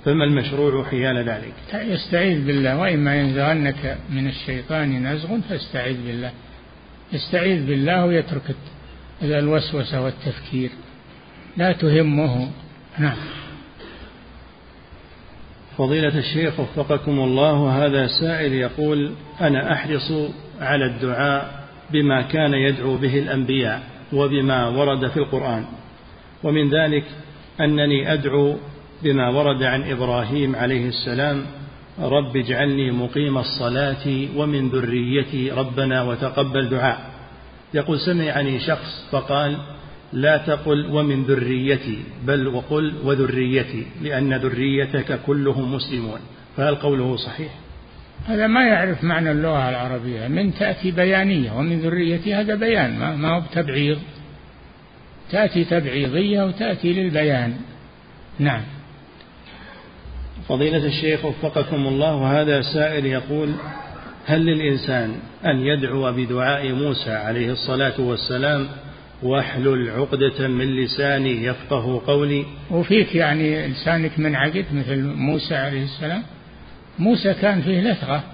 [0.05, 6.31] فما المشروع حيال ذلك؟ يستعيذ بالله وإما ينزغنك من الشيطان نزغ فاستعيذ بالله.
[7.13, 8.55] يستعيذ بالله ويترك
[9.23, 10.71] الوسوسة والتفكير.
[11.57, 12.51] لا تهمه.
[12.99, 13.17] نعم.
[15.79, 20.13] فضيلة الشيخ وفقكم الله هذا سائل يقول أنا أحرص
[20.61, 23.83] على الدعاء بما كان يدعو به الأنبياء
[24.13, 25.65] وبما ورد في القرآن
[26.43, 27.05] ومن ذلك
[27.61, 28.57] أنني أدعو
[29.03, 31.47] بما ورد عن إبراهيم عليه السلام
[32.01, 37.16] رب اجعلني مقيم الصلاة ومن ذريتي ربنا وتقبل دعاء.
[37.75, 39.57] يقول سمعني شخص فقال
[40.13, 46.19] لا تقل ومن ذريتي بل وقل وذريتي لأن ذريتك كلهم مسلمون.
[46.57, 47.53] فهل قوله صحيح؟
[48.27, 50.29] هذا ما يعرف معنى اللغة العربية.
[50.29, 53.99] من تأتي بيانية ومن ذريتي هذا بيان ما هو تبعيض
[55.31, 57.57] تأتي تبعيضية وتأتي للبيان.
[58.39, 58.63] نعم.
[60.49, 63.53] فضيلة الشيخ وفقكم الله وهذا سائل يقول
[64.27, 68.69] هل للإنسان أن يدعو بدعاء موسى عليه الصلاة والسلام
[69.23, 76.23] واحلل عقدة من لساني يفقه قولي؟ وفيك يعني لسانك منعقد مثل موسى عليه السلام.
[76.99, 78.25] موسى كان فيه لثغة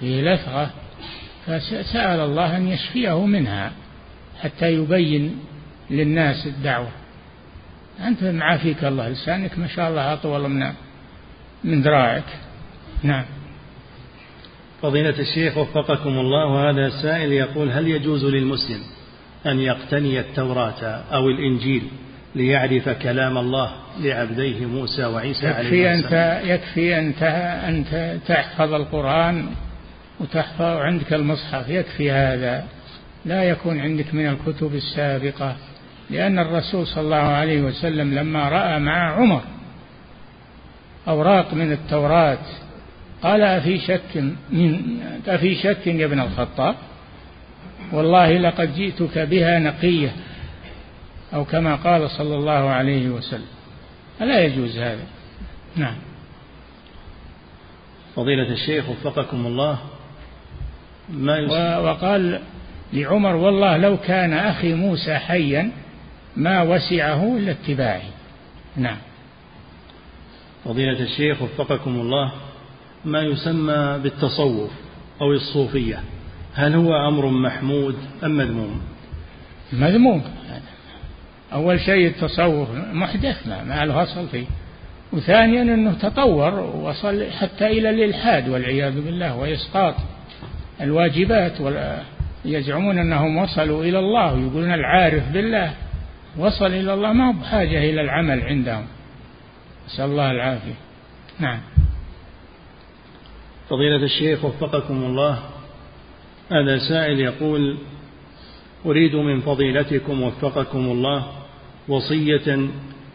[0.00, 0.70] فيه لثغة
[1.46, 3.72] فسأل الله أن يشفيه منها
[4.42, 5.38] حتى يبين
[5.90, 6.88] للناس الدعوة.
[8.00, 10.72] أنت معافيك الله لسانك ما شاء الله أطول من
[11.64, 12.24] من ذراعك.
[13.02, 13.24] نعم.
[14.86, 18.80] فضيلة الشيخ وفقكم الله وهذا السائل يقول هل يجوز للمسلم
[19.46, 20.82] أن يقتني التوراة
[21.12, 21.82] أو الإنجيل
[22.34, 27.22] ليعرف كلام الله لعبديه موسى وعيسى عليه السلام؟ أنت يكفي أنت
[27.68, 29.46] أنت تحفظ القرآن
[30.20, 32.64] وتحفظ عندك المصحف يكفي هذا.
[33.24, 35.56] لا يكون عندك من الكتب السابقة
[36.10, 39.42] لأن الرسول صلى الله عليه وسلم لما رأى مع عمر
[41.08, 42.38] أوراق من التوراة
[43.22, 44.16] قال أفي شك
[44.50, 46.74] من أفي شك يا ابن الخطاب؟
[47.92, 50.12] والله لقد جئتك بها نقية
[51.34, 53.46] أو كما قال صلى الله عليه وسلم.
[54.20, 55.04] ألا يجوز هذا؟
[55.76, 55.96] نعم.
[58.16, 59.78] فضيلة الشيخ وفقكم الله
[61.10, 62.40] ما وقال
[62.92, 65.70] لعمر والله لو كان أخي موسى حيا
[66.36, 68.10] ما وسعه إلا اتباعي.
[68.76, 68.98] نعم.
[70.64, 72.32] فضيلة الشيخ وفقكم الله
[73.06, 74.70] ما يسمى بالتصوف
[75.20, 76.00] أو الصوفية.
[76.54, 78.80] هل هو أمر محمود أم مذموم؟
[79.72, 80.22] مذموم.
[81.52, 84.46] أول شيء التصوف محدث ما, له أصل فيه.
[85.12, 89.94] وثانيا أنه تطور وصل حتى إلى الإلحاد والعياذ بالله وإسقاط
[90.80, 91.52] الواجبات.
[92.44, 95.74] يزعمون أنهم وصلوا إلى الله ويقولون العارف بالله.
[96.38, 98.84] وصل إلى الله ما هو بحاجة إلى العمل عندهم.
[99.86, 100.74] نسأل الله العافية.
[101.40, 101.58] نعم.
[103.68, 105.38] فضيلة الشيخ وفقكم الله.
[106.50, 107.78] هذا سائل يقول
[108.86, 111.26] أريد من فضيلتكم وفقكم الله
[111.88, 112.68] وصية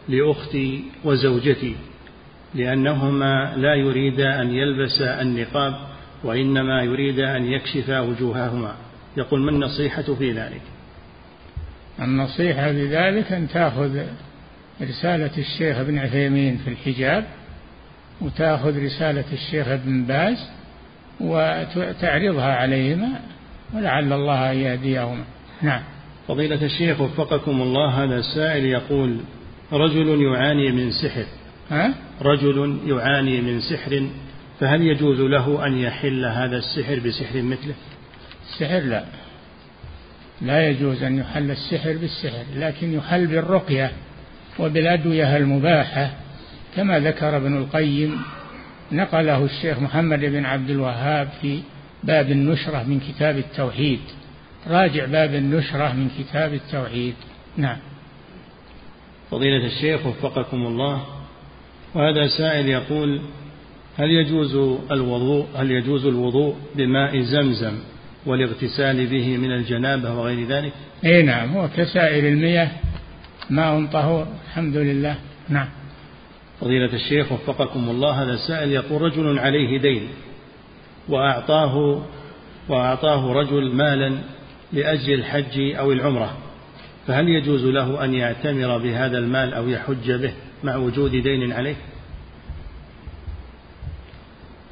[0.08, 1.76] لأختي وزوجتي
[2.54, 5.74] لأنهما لا يريدا أن يلبسا النقاب
[6.24, 8.74] وإنما يريدا أن يكشفا وجوههما.
[9.16, 10.62] يقول ما النصيحة في ذلك؟
[12.00, 14.02] النصيحة في ذلك أن تأخذ
[14.82, 17.26] رسالة الشيخ ابن عثيمين في الحجاب
[18.22, 20.36] وتأخذ رسالة الشيخ ابن باز
[21.20, 23.20] وتعرضها عليهما
[23.74, 25.24] ولعل الله يهديهما.
[25.62, 25.82] نعم.
[26.28, 29.20] فضيلة الشيخ وفقكم الله هذا السائل يقول
[29.72, 31.24] رجل يعاني من سحر.
[31.70, 34.06] ها؟ رجل يعاني من سحر
[34.60, 37.74] فهل يجوز له أن يحل هذا السحر بسحر مثله؟
[38.48, 39.04] السحر لا.
[40.42, 43.92] لا يجوز أن يحل السحر بالسحر لكن يحل بالرقية
[44.58, 46.10] وبالأدوية المباحة.
[46.76, 48.22] كما ذكر ابن القيم
[48.92, 51.60] نقله الشيخ محمد بن عبد الوهاب في
[52.04, 54.00] باب النشرة من كتاب التوحيد.
[54.66, 57.14] راجع باب النشرة من كتاب التوحيد.
[57.56, 57.76] نعم.
[59.30, 61.02] فضيلة الشيخ وفقكم الله
[61.94, 63.20] وهذا سائل يقول
[63.98, 64.54] هل يجوز
[64.92, 67.78] الوضوء هل يجوز الوضوء بماء زمزم
[68.26, 70.72] والاغتسال به من الجنابة وغير ذلك؟
[71.04, 72.70] اي نعم هو كسائر المياه
[73.50, 75.16] ماء طهور الحمد لله.
[75.48, 75.68] نعم.
[76.62, 80.08] فضيلة الشيخ وفقكم الله هذا السائل يقول رجل عليه دين
[81.08, 82.02] وأعطاه
[82.68, 84.18] وأعطاه رجل مالا
[84.72, 86.36] لأجل الحج أو العمرة
[87.06, 90.32] فهل يجوز له أن يعتمر بهذا المال أو يحج به
[90.64, 91.74] مع وجود دين عليه؟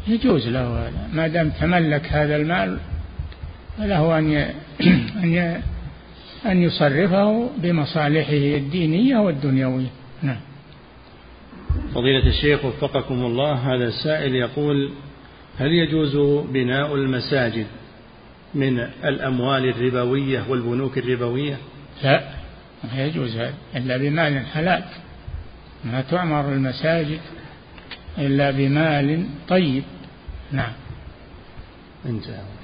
[0.09, 1.09] يجوز له هذا.
[1.13, 2.79] ما دام تملك هذا المال
[3.79, 4.33] فله أن
[5.25, 5.63] أن
[6.47, 9.91] أن يصرفه بمصالحه الدينية والدنيوية.
[10.23, 10.41] نعم.
[11.95, 14.91] فضيلة الشيخ وفقكم الله هذا السائل يقول
[15.59, 16.17] هل يجوز
[16.51, 17.67] بناء المساجد
[18.55, 21.57] من الأموال الربوية والبنوك الربوية؟
[22.03, 22.23] لا
[22.85, 24.85] ما يجوز هذا إلا بمال حلال.
[25.85, 27.21] ما تعمر المساجد
[28.19, 29.85] إلا بمال طيب.
[30.53, 30.73] نعم.
[32.07, 32.60] انتهى.